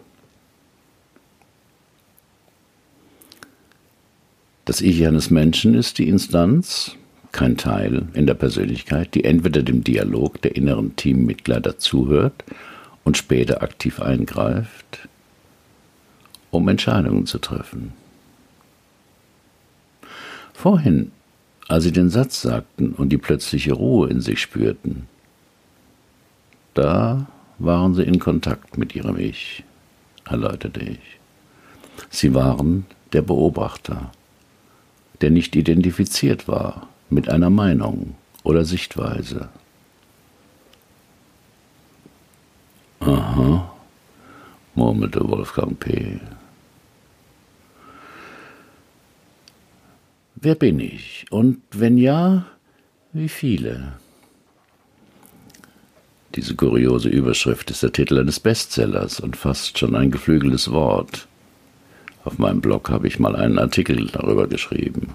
Das 4.65 4.81
Ich 4.81 5.07
eines 5.07 5.31
Menschen 5.31 5.75
ist 5.75 5.99
die 5.99 6.09
Instanz, 6.09 6.97
kein 7.33 7.57
Teil 7.59 8.09
in 8.15 8.27
der 8.27 8.35
Persönlichkeit, 8.35 9.15
die 9.15 9.25
entweder 9.25 9.63
dem 9.63 9.85
Dialog 9.85 10.41
der 10.41 10.57
inneren 10.57 10.97
Teammitglieder 10.97 11.79
zuhört 11.79 12.45
und 13.05 13.19
später 13.19 13.63
aktiv 13.63 14.01
eingreift, 14.01 15.09
um 16.55 16.69
Entscheidungen 16.69 17.27
zu 17.27 17.39
treffen. 17.39 17.93
Vorhin, 20.53 21.11
als 21.69 21.85
Sie 21.85 21.93
den 21.93 22.11
Satz 22.11 22.43
sagten 22.43 22.93
und 22.93 23.11
die 23.11 23.19
plötzliche 23.19 23.73
Ruhe 23.73 24.09
in 24.09 24.21
sich 24.21 24.41
spürten, 24.41 25.07
da 26.75 27.27
waren 27.59 27.95
Sie 27.95 28.03
in 28.03 28.19
Kontakt 28.19 28.79
mit 28.79 28.95
Ihrem 28.95 29.19
Ich, 29.19 29.65
erläuterte 30.25 30.81
ich. 30.81 31.19
Sie 32.11 32.35
waren 32.35 32.87
der 33.13 33.23
Beobachter, 33.23 34.11
der 35.21 35.31
nicht 35.31 35.55
identifiziert 35.57 36.49
war 36.49 36.89
mit 37.11 37.29
einer 37.29 37.51
Meinung 37.51 38.15
oder 38.43 38.65
Sichtweise. 38.65 39.49
Aha, 43.01 43.71
murmelte 44.75 45.29
Wolfgang 45.29 45.79
P. 45.79 46.21
Wer 50.45 50.57
bin 50.57 50.79
ich? 50.79 51.25
Und 51.31 51.63
wenn 51.71 51.97
ja, 51.97 52.45
wie 53.15 53.31
viele? 53.31 53.95
Diese 56.35 56.55
kuriose 56.55 57.09
Überschrift 57.09 57.71
ist 57.71 57.83
der 57.83 57.93
Titel 57.93 58.19
eines 58.19 58.41
Bestsellers 58.41 59.21
und 59.21 59.39
fast 59.39 59.79
schon 59.79 59.97
ein 59.97 60.11
geflügeltes 60.11 60.71
Wort. 60.71 61.29
Auf 62.27 62.37
meinem 62.37 62.61
Blog 62.61 62.91
habe 62.91 63.09
ich 63.09 63.19
mal 63.19 63.35
einen 63.35 63.59
Artikel 63.59 64.07
darüber 64.09 64.47
geschrieben. 64.47 65.15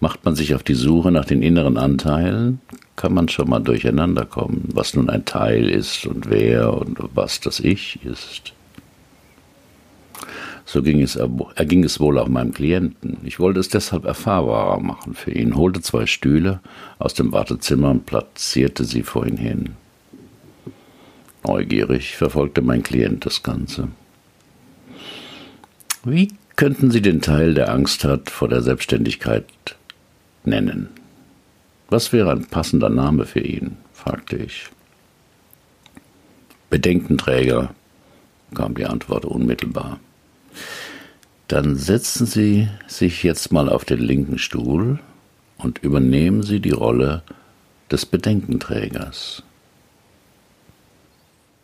Macht 0.00 0.24
man 0.24 0.34
sich 0.34 0.54
auf 0.54 0.62
die 0.62 0.72
Suche 0.72 1.12
nach 1.12 1.26
den 1.26 1.42
inneren 1.42 1.76
Anteilen, 1.76 2.62
kann 2.96 3.12
man 3.12 3.28
schon 3.28 3.50
mal 3.50 3.60
durcheinander 3.60 4.24
kommen, 4.24 4.70
was 4.72 4.94
nun 4.94 5.10
ein 5.10 5.26
Teil 5.26 5.68
ist 5.68 6.06
und 6.06 6.30
wer 6.30 6.72
und 6.72 6.98
was 7.14 7.40
das 7.40 7.60
Ich 7.60 8.02
ist. 8.06 8.55
So 10.68 10.82
ging 10.82 11.00
es, 11.00 11.14
erging 11.14 11.84
es 11.84 12.00
wohl 12.00 12.18
auch 12.18 12.26
meinem 12.26 12.52
Klienten. 12.52 13.18
Ich 13.22 13.38
wollte 13.38 13.60
es 13.60 13.68
deshalb 13.68 14.04
erfahrbarer 14.04 14.80
machen 14.80 15.14
für 15.14 15.30
ihn, 15.30 15.54
holte 15.54 15.80
zwei 15.80 16.06
Stühle 16.06 16.60
aus 16.98 17.14
dem 17.14 17.30
Wartezimmer 17.30 17.90
und 17.92 18.04
platzierte 18.04 18.84
sie 18.84 19.04
vor 19.04 19.26
ihn 19.26 19.36
hin. 19.36 19.76
Neugierig 21.46 22.16
verfolgte 22.16 22.62
mein 22.62 22.82
Klient 22.82 23.24
das 23.24 23.44
Ganze. 23.44 23.88
Wie 26.04 26.32
könnten 26.56 26.90
Sie 26.90 27.00
den 27.00 27.20
Teil, 27.20 27.54
der 27.54 27.72
Angst 27.72 28.02
hat 28.02 28.28
vor 28.28 28.48
der 28.48 28.62
Selbstständigkeit, 28.62 29.46
nennen? 30.44 30.88
Was 31.88 32.12
wäre 32.12 32.32
ein 32.32 32.46
passender 32.46 32.88
Name 32.88 33.24
für 33.24 33.40
ihn? 33.40 33.76
fragte 33.92 34.36
ich. 34.36 34.68
Bedenkenträger, 36.70 37.70
kam 38.54 38.74
die 38.74 38.86
Antwort 38.86 39.24
unmittelbar. 39.24 40.00
Dann 41.48 41.76
setzen 41.76 42.26
Sie 42.26 42.68
sich 42.86 43.22
jetzt 43.22 43.52
mal 43.52 43.68
auf 43.68 43.84
den 43.84 44.00
linken 44.00 44.38
Stuhl 44.38 44.98
und 45.58 45.78
übernehmen 45.78 46.42
Sie 46.42 46.60
die 46.60 46.70
Rolle 46.70 47.22
des 47.90 48.04
Bedenkenträgers. 48.04 49.42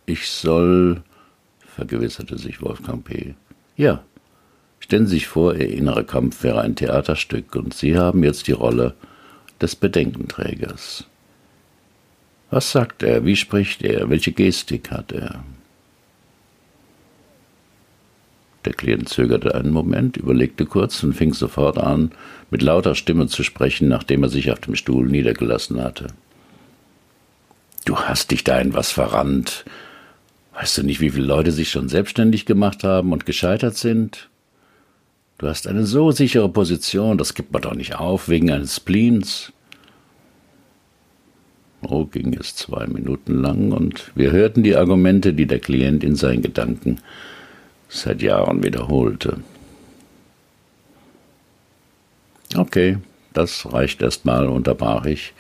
Ich 0.07 0.29
soll, 0.29 1.03
vergewisserte 1.61 2.39
sich 2.39 2.63
Wolfgang 2.63 3.05
P. 3.05 3.35
Ja, 3.77 4.03
stellen 4.79 5.07
Sie 5.07 5.15
sich 5.15 5.27
vor, 5.27 5.55
Ihr 5.55 5.71
innerer 5.71 6.05
Kampf 6.05 6.43
wäre 6.43 6.61
ein 6.61 6.77
Theaterstück 6.77 7.57
und 7.57 7.75
Sie 7.75 7.97
haben 7.97 8.23
jetzt 8.23 8.47
die 8.47 8.53
Rolle 8.53 8.95
des 9.61 9.75
Bedenkenträgers. 9.77 11.07
Was 12.51 12.71
sagt 12.71 13.03
er? 13.03 13.25
Wie 13.25 13.37
spricht 13.37 13.83
er? 13.83 14.11
Welche 14.11 14.33
Gestik 14.33 14.91
hat 14.91 15.11
er? 15.13 15.43
Der 18.65 18.75
Klient 18.75 19.09
zögerte 19.09 19.55
einen 19.55 19.73
Moment, 19.73 20.17
überlegte 20.17 20.67
kurz 20.67 21.03
und 21.03 21.15
fing 21.15 21.35
sofort 21.35 21.79
an, 21.79 22.13
mit 22.51 22.63
lauter 22.63 22.95
Stimme 22.95 23.27
zu 23.27 23.43
sprechen, 23.43 23.89
nachdem 23.89 24.23
er 24.23 24.29
sich 24.29 24.53
auf 24.53 24.61
dem 24.61 24.77
Stuhl 24.77 25.07
niedergelassen 25.07 25.83
hatte. 25.83 26.09
Du 27.85 27.97
hast 27.97 28.31
dich 28.31 28.45
da 28.45 28.61
in 28.61 28.75
was 28.75 28.93
verrannt. 28.93 29.65
Weißt 30.55 30.79
du 30.79 30.83
nicht, 30.85 31.01
wie 31.01 31.11
viele 31.11 31.27
Leute 31.27 31.51
sich 31.51 31.71
schon 31.71 31.89
selbstständig 31.89 32.47
gemacht 32.47 32.85
haben 32.85 33.13
und 33.13 33.27
gescheitert 33.27 33.77
sind? 33.77 34.29
Du 35.39 35.49
hast 35.49 35.67
eine 35.67 35.85
so 35.85 36.13
sichere 36.13 36.49
Position, 36.49 37.19
das 37.19 37.35
gibt 37.35 37.53
man 37.53 37.63
doch 37.63 37.75
nicht 37.75 37.97
auf, 37.97 38.29
wegen 38.29 38.53
eines 38.53 38.77
Spleens. 38.77 39.53
Oh, 41.81 42.05
ging 42.05 42.35
es 42.35 42.55
zwei 42.55 42.87
Minuten 42.87 43.43
lang, 43.43 43.73
und 43.73 44.13
wir 44.15 44.31
hörten 44.31 44.63
die 44.63 44.77
Argumente, 44.77 45.35
die 45.35 45.47
der 45.47 45.59
Klient 45.59 46.05
in 46.05 46.15
seinen 46.15 46.43
Gedanken 46.43 47.01
seit 47.93 48.23
Jahren 48.23 48.63
wiederholte. 48.63 49.43
Okay, 52.57 52.99
das 53.33 53.73
reicht 53.73 54.03
erstmal, 54.03 54.49
unterbrach 54.49 55.05
ich. 55.05 55.33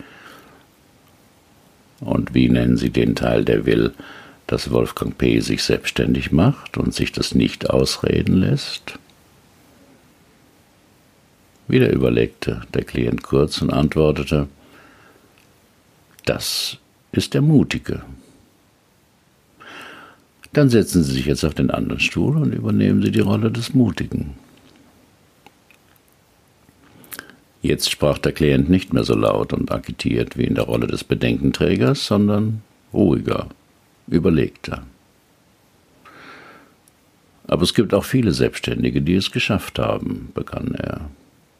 Und 2.00 2.34
wie 2.34 2.48
nennen 2.48 2.76
Sie 2.76 2.90
den 2.90 3.14
Teil, 3.14 3.44
der 3.44 3.64
will, 3.64 3.94
dass 4.46 4.70
Wolfgang 4.70 5.16
P. 5.16 5.40
sich 5.40 5.62
selbstständig 5.62 6.32
macht 6.32 6.76
und 6.76 6.94
sich 6.94 7.12
das 7.12 7.34
nicht 7.34 7.70
ausreden 7.70 8.36
lässt? 8.36 8.98
Wieder 11.68 11.90
überlegte 11.90 12.62
der 12.74 12.84
Klient 12.84 13.22
kurz 13.22 13.62
und 13.62 13.72
antwortete, 13.72 14.48
das 16.24 16.78
ist 17.12 17.34
der 17.34 17.42
Mutige. 17.42 18.02
Dann 20.52 20.68
setzen 20.68 21.02
Sie 21.02 21.12
sich 21.12 21.26
jetzt 21.26 21.44
auf 21.44 21.54
den 21.54 21.70
anderen 21.70 22.00
Stuhl 22.00 22.36
und 22.36 22.52
übernehmen 22.52 23.02
Sie 23.02 23.10
die 23.10 23.20
Rolle 23.20 23.50
des 23.50 23.72
Mutigen. 23.72 24.34
Jetzt 27.62 27.90
sprach 27.90 28.18
der 28.18 28.32
Klient 28.32 28.68
nicht 28.68 28.92
mehr 28.92 29.04
so 29.04 29.14
laut 29.14 29.52
und 29.52 29.70
agitiert 29.70 30.36
wie 30.36 30.44
in 30.44 30.56
der 30.56 30.64
Rolle 30.64 30.88
des 30.88 31.04
Bedenkenträgers, 31.04 32.06
sondern 32.06 32.62
ruhiger, 32.92 33.46
überlegter. 34.08 34.82
Aber 37.46 37.62
es 37.62 37.72
gibt 37.72 37.94
auch 37.94 38.04
viele 38.04 38.32
Selbstständige, 38.32 39.00
die 39.00 39.14
es 39.14 39.30
geschafft 39.30 39.78
haben, 39.78 40.30
begann 40.34 40.74
er. 40.74 41.08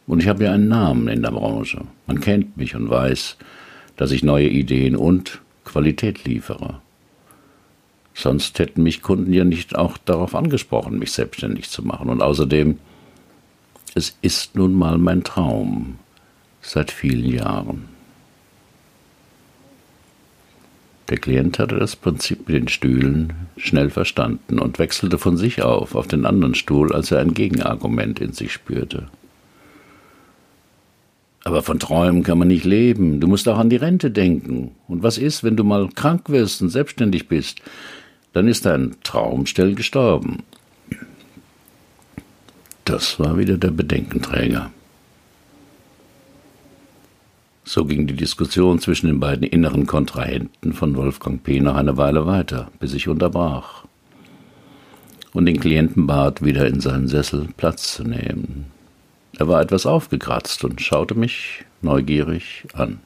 Und 0.06 0.20
ich 0.20 0.28
habe 0.28 0.44
ja 0.44 0.52
einen 0.52 0.68
Namen 0.68 1.08
in 1.08 1.22
der 1.22 1.30
Branche. 1.30 1.82
Man 2.06 2.20
kennt 2.20 2.56
mich 2.56 2.74
und 2.74 2.90
weiß, 2.90 3.36
dass 3.96 4.10
ich 4.10 4.22
neue 4.22 4.48
Ideen 4.48 4.96
und 4.96 5.40
Qualität 5.64 6.24
liefere. 6.24 6.80
Sonst 8.14 8.58
hätten 8.58 8.82
mich 8.82 9.02
Kunden 9.02 9.32
ja 9.32 9.44
nicht 9.44 9.76
auch 9.76 9.96
darauf 9.98 10.34
angesprochen, 10.34 10.98
mich 10.98 11.12
selbstständig 11.12 11.70
zu 11.70 11.82
machen. 11.82 12.08
Und 12.08 12.22
außerdem, 12.22 12.78
es 13.94 14.16
ist 14.22 14.54
nun 14.54 14.74
mal 14.74 14.98
mein 14.98 15.24
Traum 15.24 15.98
seit 16.60 16.90
vielen 16.90 17.24
Jahren. 17.24 17.88
Der 21.08 21.18
Klient 21.18 21.58
hatte 21.58 21.78
das 21.78 21.96
Prinzip 21.96 22.48
mit 22.48 22.56
den 22.56 22.68
Stühlen 22.68 23.32
schnell 23.56 23.90
verstanden 23.90 24.58
und 24.58 24.78
wechselte 24.78 25.18
von 25.18 25.36
sich 25.36 25.62
auf 25.62 25.94
auf 25.94 26.06
den 26.06 26.24
anderen 26.24 26.54
Stuhl, 26.54 26.92
als 26.94 27.10
er 27.10 27.20
ein 27.20 27.34
Gegenargument 27.34 28.20
in 28.20 28.32
sich 28.32 28.52
spürte. 28.52 29.08
Aber 31.44 31.62
von 31.62 31.78
Träumen 31.78 32.22
kann 32.22 32.38
man 32.38 32.48
nicht 32.48 32.64
leben. 32.64 33.20
Du 33.20 33.26
musst 33.26 33.48
auch 33.48 33.58
an 33.58 33.68
die 33.68 33.76
Rente 33.76 34.10
denken. 34.10 34.70
Und 34.86 35.02
was 35.02 35.18
ist, 35.18 35.42
wenn 35.42 35.56
du 35.56 35.64
mal 35.64 35.88
krank 35.88 36.28
wirst 36.28 36.62
und 36.62 36.68
selbstständig 36.68 37.28
bist? 37.28 37.60
Dann 38.32 38.48
ist 38.48 38.66
dein 38.66 38.96
Traum 39.02 39.46
schnell 39.46 39.74
gestorben. 39.74 40.42
Das 42.84 43.20
war 43.20 43.38
wieder 43.38 43.58
der 43.58 43.70
Bedenkenträger. 43.70 44.70
So 47.64 47.84
ging 47.84 48.06
die 48.06 48.16
Diskussion 48.16 48.80
zwischen 48.80 49.06
den 49.06 49.20
beiden 49.20 49.46
inneren 49.46 49.86
Kontrahenten 49.86 50.72
von 50.72 50.96
Wolfgang 50.96 51.42
P. 51.42 51.60
noch 51.60 51.76
eine 51.76 51.96
Weile 51.96 52.26
weiter, 52.26 52.70
bis 52.80 52.92
ich 52.92 53.08
unterbrach 53.08 53.84
und 55.32 55.46
den 55.46 55.60
Klienten 55.60 56.06
bat, 56.06 56.44
wieder 56.44 56.66
in 56.66 56.80
seinen 56.80 57.08
Sessel 57.08 57.48
Platz 57.56 57.94
zu 57.94 58.04
nehmen. 58.04 58.66
Er 59.38 59.48
war 59.48 59.60
etwas 59.60 59.86
aufgekratzt 59.86 60.64
und 60.64 60.80
schaute 60.80 61.14
mich 61.14 61.64
neugierig 61.80 62.64
an. 62.74 63.00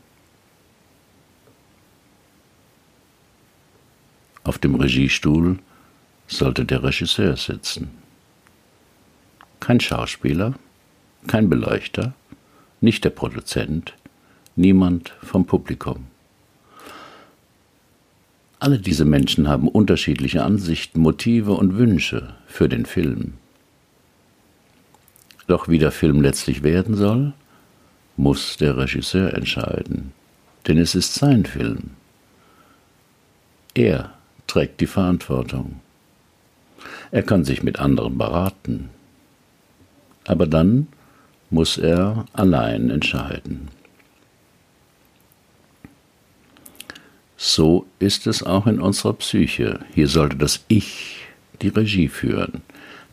Auf 4.46 4.58
dem 4.58 4.76
Regiestuhl 4.76 5.58
sollte 6.28 6.64
der 6.64 6.84
Regisseur 6.84 7.36
sitzen. 7.36 7.90
Kein 9.58 9.80
Schauspieler, 9.80 10.54
kein 11.26 11.48
Beleuchter, 11.48 12.14
nicht 12.80 13.02
der 13.04 13.10
Produzent, 13.10 13.94
niemand 14.54 15.14
vom 15.20 15.46
Publikum. 15.46 16.06
Alle 18.60 18.78
diese 18.78 19.04
Menschen 19.04 19.48
haben 19.48 19.66
unterschiedliche 19.66 20.44
Ansichten, 20.44 21.00
Motive 21.00 21.54
und 21.54 21.76
Wünsche 21.76 22.36
für 22.46 22.68
den 22.68 22.86
Film. 22.86 23.32
Doch 25.48 25.66
wie 25.66 25.80
der 25.80 25.90
Film 25.90 26.20
letztlich 26.20 26.62
werden 26.62 26.94
soll, 26.94 27.32
muss 28.16 28.56
der 28.58 28.76
Regisseur 28.76 29.34
entscheiden, 29.34 30.12
denn 30.68 30.78
es 30.78 30.94
ist 30.94 31.14
sein 31.14 31.44
Film. 31.44 31.90
Er 33.74 34.15
trägt 34.46 34.80
die 34.80 34.86
Verantwortung. 34.86 35.80
Er 37.10 37.22
kann 37.22 37.44
sich 37.44 37.62
mit 37.62 37.78
anderen 37.78 38.18
beraten, 38.18 38.90
aber 40.24 40.46
dann 40.46 40.88
muss 41.50 41.78
er 41.78 42.26
allein 42.32 42.90
entscheiden. 42.90 43.68
So 47.36 47.86
ist 47.98 48.26
es 48.26 48.42
auch 48.42 48.66
in 48.66 48.80
unserer 48.80 49.12
Psyche. 49.12 49.80
Hier 49.94 50.08
sollte 50.08 50.36
das 50.36 50.64
Ich 50.68 51.26
die 51.62 51.68
Regie 51.68 52.08
führen, 52.08 52.62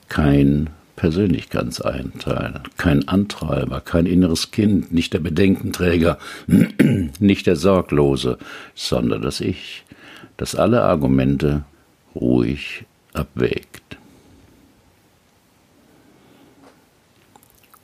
kein 0.10 0.70
Persönlichkeitsanteil, 0.96 2.62
kein 2.78 3.08
Antreiber, 3.08 3.82
kein 3.82 4.06
inneres 4.06 4.52
Kind, 4.52 4.92
nicht 4.92 5.14
der 5.14 5.20
Bedenkenträger, 5.20 6.18
nicht 7.20 7.48
der 7.48 7.56
Sorglose, 7.56 8.38
sondern 8.76 9.22
das 9.22 9.42
Ich, 9.42 9.84
das 10.38 10.56
alle 10.56 10.84
Argumente 10.84 11.64
ruhig 12.16 12.86
abwägt. 13.14 13.98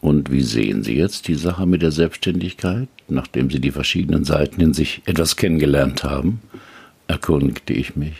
Und 0.01 0.31
wie 0.31 0.41
sehen 0.41 0.83
Sie 0.83 0.95
jetzt 0.95 1.27
die 1.27 1.35
Sache 1.35 1.65
mit 1.65 1.81
der 1.81 1.91
Selbstständigkeit, 1.91 2.87
nachdem 3.09 3.49
Sie 3.51 3.59
die 3.59 3.71
verschiedenen 3.71 4.23
Seiten 4.23 4.61
in 4.61 4.73
sich 4.73 5.01
etwas 5.05 5.35
kennengelernt 5.35 6.03
haben? 6.03 6.41
erkundigte 7.07 7.73
ich 7.73 7.95
mich. 7.95 8.13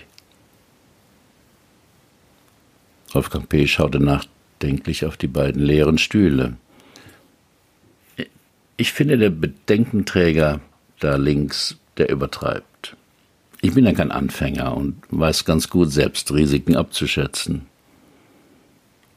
Wolfgang 3.13 3.48
P. 3.48 3.68
schaute 3.68 4.00
nachdenklich 4.00 5.06
auf 5.06 5.15
die 5.15 5.28
beiden 5.28 5.63
leeren 5.63 5.98
Stühle. 5.98 6.58
Ich 8.78 8.92
finde, 8.92 9.18
der 9.18 9.30
Bedenkenträger 9.30 10.60
da 11.00 11.15
links, 11.15 11.78
der 11.98 12.10
übertreibt. 12.10 12.96
Ich 13.62 13.74
bin 13.74 13.86
ja 13.86 13.91
kein 13.91 14.12
Anfänger 14.12 14.76
und 14.76 14.95
weiß 15.10 15.43
ganz 15.43 15.69
gut, 15.69 15.91
selbst 15.91 16.32
Risiken 16.34 16.78
abzuschätzen. 16.78 17.63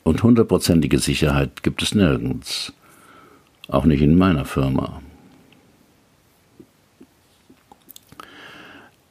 Und 0.02 0.22
hundertprozentige 0.24 0.98
Sicherheit 0.98 1.62
gibt 1.62 1.80
es 1.82 1.94
nirgends. 1.94 2.72
Auch 3.68 3.84
nicht 3.84 4.02
in 4.02 4.18
meiner 4.18 4.44
Firma. 4.44 5.00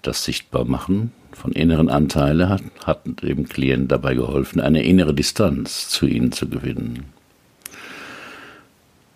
Das 0.02 0.26
Sichtbarmachen 0.26 1.14
von 1.32 1.54
inneren 1.54 1.88
Anteilen 1.88 2.50
hat, 2.50 2.64
hat 2.84 3.24
dem 3.24 3.48
Klienten 3.48 3.88
dabei 3.88 4.16
geholfen, 4.16 4.60
eine 4.60 4.84
innere 4.84 5.14
Distanz 5.14 5.88
zu 5.88 6.08
ihnen 6.08 6.34
zu 6.34 6.50
gewinnen. 6.50 7.06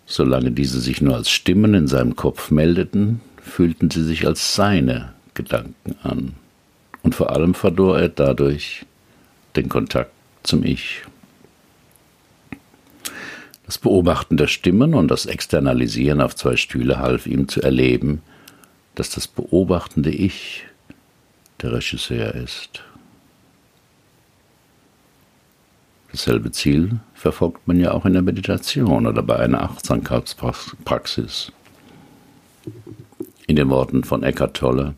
Solange 0.06 0.52
diese 0.52 0.80
sich 0.80 1.02
nur 1.02 1.16
als 1.16 1.28
Stimmen 1.28 1.74
in 1.74 1.88
seinem 1.88 2.16
Kopf 2.16 2.50
meldeten, 2.50 3.20
fühlten 3.42 3.90
sie 3.90 4.04
sich 4.04 4.26
als 4.26 4.54
seine 4.54 5.15
Gedanken 5.36 5.94
an. 6.02 6.34
Und 7.04 7.14
vor 7.14 7.30
allem 7.30 7.54
verlor 7.54 8.00
er 8.00 8.08
dadurch 8.08 8.84
den 9.54 9.68
Kontakt 9.68 10.10
zum 10.42 10.64
Ich. 10.64 11.02
Das 13.64 13.78
Beobachten 13.78 14.36
der 14.36 14.48
Stimmen 14.48 14.94
und 14.94 15.08
das 15.08 15.26
Externalisieren 15.26 16.20
auf 16.20 16.34
zwei 16.34 16.56
Stühle 16.56 16.98
half 16.98 17.26
ihm 17.26 17.48
zu 17.48 17.62
erleben, 17.62 18.22
dass 18.96 19.10
das 19.10 19.28
beobachtende 19.28 20.10
Ich 20.10 20.64
der 21.62 21.72
Regisseur 21.72 22.34
ist. 22.34 22.82
Dasselbe 26.12 26.50
Ziel 26.50 26.98
verfolgt 27.14 27.66
man 27.68 27.78
ja 27.78 27.92
auch 27.92 28.06
in 28.06 28.14
der 28.14 28.22
Meditation 28.22 29.06
oder 29.06 29.22
bei 29.22 29.36
einer 29.36 29.62
Achtsamkeitspraxis. 29.62 31.52
In 33.46 33.56
den 33.56 33.68
Worten 33.68 34.02
von 34.02 34.22
Eckhart 34.22 34.56
Tolle, 34.56 34.94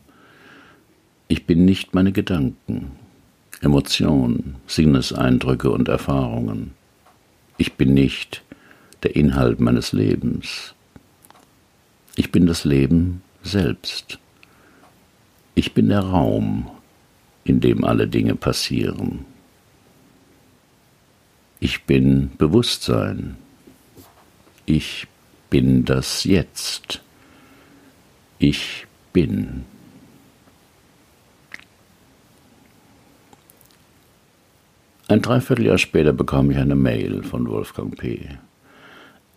ich 1.29 1.45
bin 1.45 1.63
nicht 1.63 1.93
meine 1.93 2.11
Gedanken, 2.11 2.91
Emotionen, 3.61 4.55
Sinneseindrücke 4.65 5.69
und 5.69 5.87
Erfahrungen. 5.87 6.71
Ich 7.57 7.73
bin 7.73 7.93
nicht 7.93 8.41
der 9.03 9.15
Inhalt 9.15 9.59
meines 9.59 9.93
Lebens. 9.93 10.73
Ich 12.15 12.31
bin 12.31 12.47
das 12.47 12.65
Leben 12.65 13.21
selbst. 13.43 14.17
Ich 15.53 15.73
bin 15.73 15.89
der 15.89 16.01
Raum, 16.01 16.69
in 17.43 17.61
dem 17.61 17.83
alle 17.83 18.07
Dinge 18.07 18.35
passieren. 18.35 19.25
Ich 21.59 21.83
bin 21.83 22.31
Bewusstsein. 22.39 23.35
Ich 24.65 25.07
bin 25.51 25.85
das 25.85 26.23
Jetzt. 26.23 27.01
Ich 28.39 28.87
bin. 29.13 29.65
Ein 35.09 35.23
Dreivierteljahr 35.23 35.79
später 35.79 36.13
bekam 36.13 36.51
ich 36.51 36.57
eine 36.57 36.75
Mail 36.75 37.23
von 37.23 37.49
Wolfgang 37.49 37.97
P. 37.97 38.27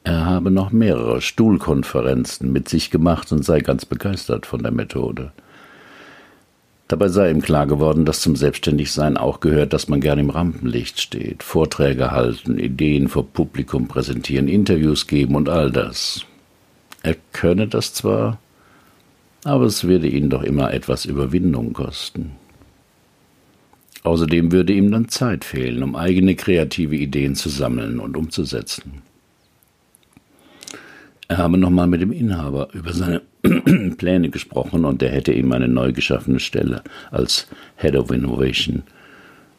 Er 0.05 0.27
habe 0.27 0.51
noch 0.51 0.71
mehrere 0.71 1.23
Stuhlkonferenzen 1.23 2.53
mit 2.53 2.69
sich 2.69 2.91
gemacht 2.91 3.33
und 3.33 3.43
sei 3.43 3.61
ganz 3.61 3.87
begeistert 3.87 4.45
von 4.45 4.63
der 4.63 4.71
Methode. 4.71 5.33
Dabei 6.89 7.09
sei 7.09 7.31
ihm 7.31 7.41
klar 7.41 7.67
geworden, 7.67 8.05
dass 8.05 8.21
zum 8.21 8.37
Selbstständigsein 8.37 9.17
auch 9.17 9.41
gehört, 9.41 9.73
dass 9.73 9.89
man 9.89 10.03
gern 10.03 10.19
im 10.19 10.29
Rampenlicht 10.29 11.01
steht, 11.01 11.43
Vorträge 11.43 12.11
halten, 12.11 12.59
Ideen 12.59 13.09
vor 13.09 13.27
Publikum 13.27 13.89
präsentieren, 13.89 14.49
Interviews 14.49 15.07
geben 15.07 15.37
und 15.37 15.49
all 15.49 15.71
das. 15.71 16.27
Er 17.03 17.17
könne 17.33 17.67
das 17.67 17.95
zwar, 17.95 18.37
aber 19.45 19.65
es 19.65 19.85
würde 19.85 20.07
ihn 20.07 20.29
doch 20.29 20.43
immer 20.43 20.75
etwas 20.75 21.07
Überwindung 21.07 21.73
kosten. 21.73 22.33
Außerdem 24.05 24.51
würde 24.51 24.73
ihm 24.73 24.91
dann 24.91 25.09
Zeit 25.09 25.45
fehlen, 25.45 25.83
um 25.83 25.95
eigene 25.95 26.35
kreative 26.35 26.97
Ideen 26.97 27.37
zu 27.37 27.49
sammeln 27.49 28.01
und 28.01 28.17
umzusetzen. 28.17 29.03
Er 31.29 31.39
habe 31.39 31.57
nochmal 31.57 31.87
mit 31.87 32.03
dem 32.03 32.13
Inhaber 32.13 32.69
über 32.73 32.93
seine 32.93 33.23
Pläne 33.97 34.29
gesprochen 34.29 34.85
und 34.85 35.03
er 35.03 35.11
hätte 35.11 35.33
ihm 35.33 35.53
eine 35.53 35.69
neu 35.69 35.93
geschaffene 35.93 36.41
Stelle 36.41 36.83
als 37.11 37.47
Head 37.77 37.97
of 37.97 38.11
Innovation 38.11 38.83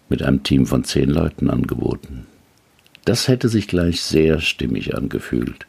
mit 0.10 0.22
einem 0.22 0.44
Team 0.44 0.66
von 0.66 0.84
zehn 0.84 1.10
Leuten 1.10 1.50
angeboten. 1.50 2.28
Das 3.06 3.28
hätte 3.28 3.50
sich 3.50 3.68
gleich 3.68 4.02
sehr 4.02 4.40
stimmig 4.40 4.96
angefühlt. 4.96 5.66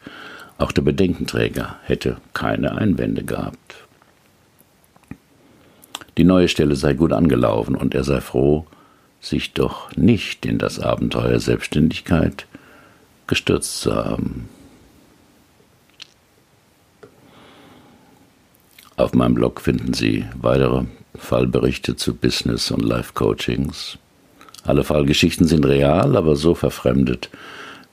Auch 0.57 0.71
der 0.71 0.83
Bedenkenträger 0.83 1.77
hätte 1.83 2.17
keine 2.33 2.77
Einwände 2.77 3.23
gehabt. 3.23 3.84
Die 6.17 6.23
neue 6.23 6.47
Stelle 6.47 6.75
sei 6.75 6.93
gut 6.93 7.11
angelaufen 7.11 7.75
und 7.75 7.93
er 7.93 8.03
sei 8.03 8.21
froh, 8.21 8.65
sich 9.19 9.53
doch 9.53 9.93
nicht 9.95 10.45
in 10.45 10.57
das 10.57 10.79
Abenteuer 10.79 11.39
Selbstständigkeit 11.39 12.45
gestürzt 13.27 13.81
zu 13.81 13.95
haben. 13.95 14.47
Auf 18.97 19.13
meinem 19.13 19.33
Blog 19.33 19.59
finden 19.59 19.93
Sie 19.93 20.25
weitere 20.39 20.83
Fallberichte 21.15 21.95
zu 21.95 22.15
Business- 22.15 22.71
und 22.71 22.81
Life-Coachings. 22.81 23.97
Alle 24.63 24.83
Fallgeschichten 24.83 25.47
sind 25.47 25.65
real, 25.65 26.15
aber 26.15 26.35
so 26.35 26.55
verfremdet, 26.55 27.29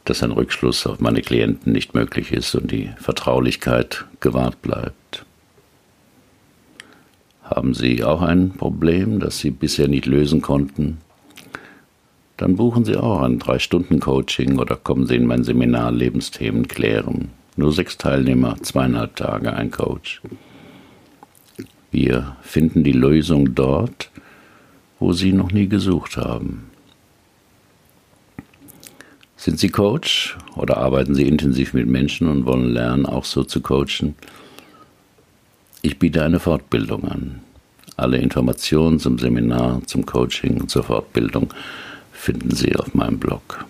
dass 0.05 0.23
ein 0.23 0.31
Rückschluss 0.31 0.87
auf 0.87 1.01
meine 1.01 1.23
Klienten 1.23 1.73
nicht 1.73 1.95
möglich 1.95 2.33
ist 2.33 2.55
und 2.55 2.71
die 2.71 2.91
Vertraulichkeit 2.99 4.05
gewahrt 4.21 4.63
bleibt. 4.63 5.02
Haben 7.63 7.75
Sie 7.75 8.03
auch 8.03 8.23
ein 8.23 8.51
Problem, 8.51 9.21
das 9.21 9.39
Sie 9.39 9.53
bisher 9.53 9.87
nicht 9.87 10.07
lösen 10.07 10.43
konnten? 10.43 10.99
Dann 12.37 12.57
buchen 12.57 12.85
Sie 12.85 12.97
auch 12.97 13.23
ein 13.23 13.39
Drei-Stunden-Coaching 13.39 14.59
oder 14.59 14.75
kommen 14.75 15.07
Sie 15.07 15.15
in 15.15 15.27
mein 15.27 15.45
Seminar 15.45 15.93
Lebensthemen 15.93 16.67
klären. 16.67 17.31
Nur 17.55 17.73
sechs 17.73 17.97
Teilnehmer, 17.97 18.57
zweieinhalb 18.61 19.15
Tage, 19.15 19.53
ein 19.53 19.71
Coach. 19.71 20.23
Wir 21.93 22.37
finden 22.43 22.83
die 22.83 22.91
Lösung 22.91 23.55
dort, 23.55 24.11
wo 24.99 25.13
Sie 25.13 25.33
noch 25.33 25.53
nie 25.53 25.69
gesucht 25.69 26.17
haben. 26.17 26.69
Sind 29.37 29.61
Sie 29.61 29.69
Coach 29.69 30.37
oder 30.57 30.79
arbeiten 30.79 31.15
Sie 31.15 31.29
intensiv 31.29 31.75
mit 31.75 31.87
Menschen 31.87 32.27
und 32.27 32.45
wollen 32.45 32.71
lernen, 32.73 33.07
auch 33.07 33.25
so 33.25 33.45
zu 33.45 33.61
coachen? 33.61 34.17
Ich 35.81 36.01
biete 36.01 36.25
eine 36.25 36.41
Fortbildung 36.41 37.05
an. 37.05 37.41
Alle 38.03 38.19
Informationen 38.19 38.99
zum 38.99 39.17
Seminar, 39.17 39.81
zum 39.87 40.05
Coaching 40.05 40.61
und 40.61 40.69
zur 40.73 40.83
Fortbildung 40.83 41.55
finden 42.11 42.51
Sie 42.53 42.75
auf 42.75 42.95
meinem 42.95 43.21
Blog. 43.21 43.65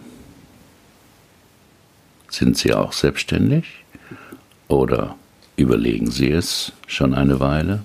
Sind 2.30 2.56
Sie 2.56 2.72
auch 2.72 2.94
selbstständig? 2.94 3.84
Oder 4.68 5.16
überlegen 5.56 6.10
Sie 6.10 6.30
es 6.30 6.72
schon 6.86 7.12
eine 7.12 7.40
Weile? 7.40 7.82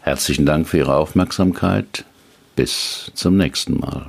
Herzlichen 0.00 0.46
Dank 0.46 0.66
für 0.66 0.78
Ihre 0.78 0.96
Aufmerksamkeit. 0.96 2.06
Bis 2.54 3.12
zum 3.14 3.36
nächsten 3.36 3.78
Mal. 3.78 4.06